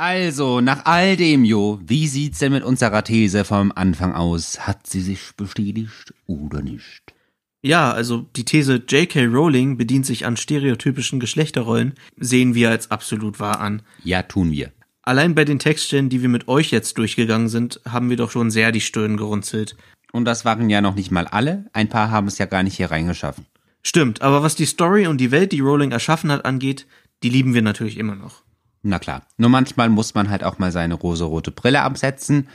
Also, 0.00 0.60
nach 0.60 0.84
all 0.84 1.16
dem, 1.16 1.44
Jo, 1.44 1.80
wie 1.84 2.06
sieht's 2.06 2.38
denn 2.38 2.52
mit 2.52 2.62
unserer 2.62 3.02
These 3.02 3.44
vom 3.44 3.72
Anfang 3.74 4.14
aus? 4.14 4.60
Hat 4.60 4.86
sie 4.86 5.00
sich 5.00 5.32
bestätigt 5.36 6.14
oder 6.28 6.62
nicht? 6.62 7.17
Ja, 7.62 7.90
also 7.90 8.26
die 8.36 8.44
These 8.44 8.82
J.K. 8.88 9.26
Rowling 9.26 9.76
bedient 9.76 10.06
sich 10.06 10.26
an 10.26 10.36
stereotypischen 10.36 11.18
Geschlechterrollen, 11.18 11.94
sehen 12.16 12.54
wir 12.54 12.70
als 12.70 12.90
absolut 12.90 13.40
wahr 13.40 13.60
an. 13.60 13.82
Ja, 14.04 14.22
tun 14.22 14.52
wir. 14.52 14.72
Allein 15.02 15.34
bei 15.34 15.44
den 15.44 15.58
Textstellen, 15.58 16.08
die 16.08 16.22
wir 16.22 16.28
mit 16.28 16.48
euch 16.48 16.70
jetzt 16.70 16.98
durchgegangen 16.98 17.48
sind, 17.48 17.80
haben 17.88 18.10
wir 18.10 18.16
doch 18.16 18.30
schon 18.30 18.50
sehr 18.50 18.72
die 18.72 18.80
Stirn 18.80 19.16
gerunzelt. 19.16 19.76
Und 20.12 20.24
das 20.24 20.44
waren 20.44 20.70
ja 20.70 20.80
noch 20.80 20.94
nicht 20.94 21.10
mal 21.10 21.26
alle. 21.26 21.66
Ein 21.72 21.88
paar 21.88 22.10
haben 22.10 22.28
es 22.28 22.38
ja 22.38 22.46
gar 22.46 22.62
nicht 22.62 22.76
hier 22.76 22.90
reingeschaffen. 22.90 23.46
Stimmt, 23.82 24.22
aber 24.22 24.42
was 24.42 24.54
die 24.54 24.66
Story 24.66 25.06
und 25.06 25.18
die 25.18 25.30
Welt, 25.30 25.52
die 25.52 25.60
Rowling 25.60 25.92
erschaffen 25.92 26.30
hat, 26.30 26.44
angeht, 26.44 26.86
die 27.22 27.30
lieben 27.30 27.54
wir 27.54 27.62
natürlich 27.62 27.96
immer 27.96 28.14
noch. 28.14 28.42
Na 28.82 28.98
klar. 28.98 29.26
Nur 29.36 29.50
manchmal 29.50 29.88
muss 29.88 30.14
man 30.14 30.30
halt 30.30 30.44
auch 30.44 30.58
mal 30.58 30.70
seine 30.72 30.94
rosarote 30.94 31.50
Brille 31.50 31.82
absetzen. 31.82 32.48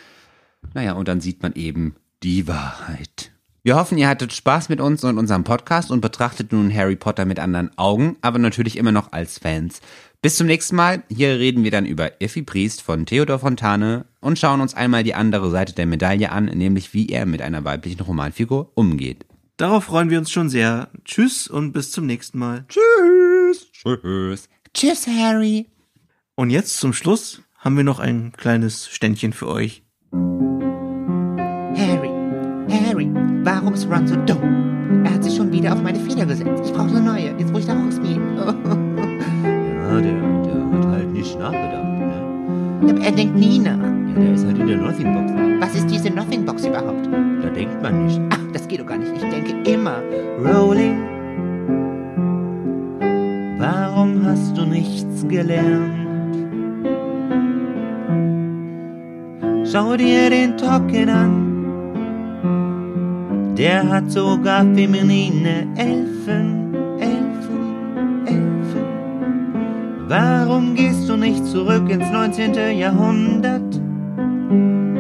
Naja, 0.74 0.94
und 0.94 1.08
dann 1.08 1.22
sieht 1.22 1.42
man 1.42 1.54
eben 1.54 1.96
die 2.24 2.48
Wahrheit. 2.48 3.33
Wir 3.66 3.78
hoffen, 3.78 3.98
ihr 3.98 4.10
hattet 4.10 4.34
Spaß 4.34 4.68
mit 4.68 4.82
uns 4.82 5.06
und 5.06 5.18
unserem 5.18 5.46
Podcast 5.46 5.90
und 5.90 6.02
betrachtet 6.02 6.52
nun 6.52 6.74
Harry 6.74 6.98
Potter 6.98 7.24
mit 7.24 7.40
anderen 7.40 7.72
Augen, 7.78 8.18
aber 8.20 8.38
natürlich 8.38 8.76
immer 8.76 8.92
noch 8.92 9.14
als 9.14 9.40
Fans. 9.40 9.80
Bis 10.22 10.36
zum 10.36 10.48
nächsten 10.48 10.76
Mal. 10.76 11.04
Hier 11.08 11.40
reden 11.40 11.64
wir 11.64 11.72
dann 11.72 11.86
über 11.86 12.22
Effi 12.22 12.42
Priest 12.42 12.82
von 12.82 13.06
Theodor 13.06 13.40
Fontane 13.40 14.04
und 14.20 14.38
schauen 14.38 14.60
uns 14.60 14.74
einmal 14.74 15.04
die 15.04 15.16
andere 15.16 15.50
Seite 15.50 15.72
der 15.74 15.86
Medaille 15.86 16.30
an, 16.30 16.46
nämlich 16.48 16.94
wie 16.94 17.08
er 17.08 17.26
mit 17.26 17.42
einer 17.42 17.64
weiblichen 17.64 18.02
Romanfigur 18.02 18.70
umgeht. 18.76 19.26
Darauf 19.56 19.86
freuen 19.86 20.10
wir 20.10 20.20
uns 20.20 20.30
schon 20.30 20.50
sehr. 20.50 20.90
Tschüss 21.06 21.48
und 21.48 21.72
bis 21.72 21.92
zum 21.92 22.06
nächsten 22.06 22.40
Mal. 22.40 22.66
Tschüss. 22.68 23.72
Tschüss. 23.72 24.50
Tschüss, 24.74 25.08
Harry. 25.08 25.68
Und 26.36 26.50
jetzt 26.50 26.80
zum 26.80 26.92
Schluss 26.92 27.42
haben 27.60 27.78
wir 27.78 27.86
noch 27.86 28.00
ein 28.00 28.34
kleines 28.36 28.90
Ständchen 28.90 29.32
für 29.32 29.48
euch. 29.48 29.84
Harry, 31.76 32.10
Harry, 32.70 33.23
warum 33.44 33.74
ist 33.74 33.88
Ron 33.90 34.08
so 34.08 34.16
dumm? 34.26 35.04
Er 35.04 35.14
hat 35.14 35.24
sich 35.24 35.36
schon 35.36 35.52
wieder 35.52 35.74
auf 35.74 35.82
meine 35.82 36.00
Feder 36.00 36.26
gesetzt. 36.26 36.64
Ich 36.66 36.74
brauche 36.74 36.90
eine 36.90 37.02
neue, 37.02 37.34
jetzt 37.38 37.54
wo 37.54 37.58
ich 37.58 37.66
da 37.66 37.74
raus 37.74 38.00
bin. 38.00 38.22
Ja, 39.94 40.00
der, 40.00 40.12
der 40.12 40.72
hat 40.72 40.88
halt 40.88 41.14
nicht 41.14 41.38
nachgedacht, 41.38 41.84
ne? 41.84 43.06
Er 43.06 43.12
denkt 43.12 43.36
nie 43.36 43.60
nach. 43.60 43.78
Ja, 43.78 44.20
der 44.22 44.34
ist 44.34 44.44
halt 44.44 44.58
in 44.58 44.66
der 44.66 44.78
Nothing 44.78 45.14
Box. 45.14 45.32
Was 45.60 45.76
ist 45.76 45.88
diese 45.88 46.10
Nothing 46.10 46.46
Box 46.46 46.66
überhaupt? 46.66 47.06
Da 47.44 47.50
denkt 47.50 47.80
man 47.84 48.06
nicht. 48.06 48.20
Ach, 48.32 48.40
das 48.54 48.68
geht 48.68 48.80
doch 48.80 48.88
gar 48.88 48.98
nicht. 48.98 49.12
Ich 49.14 49.22
denke 49.22 49.70
immer. 49.70 50.02
Rolling. 50.44 50.98
Warum 53.60 54.26
hast 54.26 54.58
du 54.58 54.66
nichts 54.66 55.28
gelernt? 55.28 55.94
Schau 59.72 59.96
dir 59.96 60.30
den 60.32 60.58
Tocken 60.58 61.10
an. 61.10 61.43
Der 63.58 63.88
hat 63.88 64.10
sogar 64.10 64.66
feminine 64.74 65.68
Elfen, 65.76 66.74
Elfen, 67.00 68.26
Elfen. 68.26 70.08
Warum 70.08 70.74
gehst 70.74 71.08
du 71.08 71.16
nicht 71.16 71.46
zurück 71.46 71.88
ins 71.88 72.10
19. 72.10 72.56
Jahrhundert? 72.80 73.80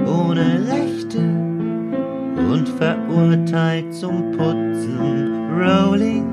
Ohne 0.06 0.68
Rechte 0.68 1.20
und 2.51 2.70
verurteilt 2.78 3.91
zum 3.91 4.32
Putzen, 4.34 5.49
Rolling. 5.60 6.28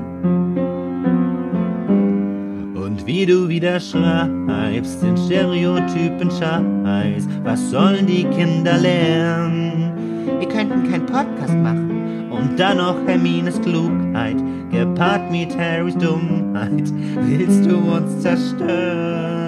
Und 2.75 3.07
wie 3.07 3.25
du 3.25 3.49
wieder 3.49 3.79
schreibst, 3.79 5.01
den 5.01 5.17
Stereotypen 5.17 6.29
Scheiß, 6.29 7.27
was 7.43 7.71
sollen 7.71 8.05
die 8.05 8.25
Kinder 8.25 8.77
lernen? 8.77 9.93
Wir 10.39 10.47
könnten 10.47 10.83
keinen 10.87 11.05
Podcast 11.07 11.55
machen. 11.55 12.00
Und 12.41 12.59
dann 12.59 12.77
noch 12.77 12.97
Hermines 13.05 13.61
Klugheit, 13.61 14.37
gepaart 14.71 15.31
mit 15.31 15.55
Harrys 15.57 15.95
Dummheit, 15.95 16.91
willst 17.27 17.65
du 17.65 17.77
uns 17.77 18.19
zerstören? 18.21 19.40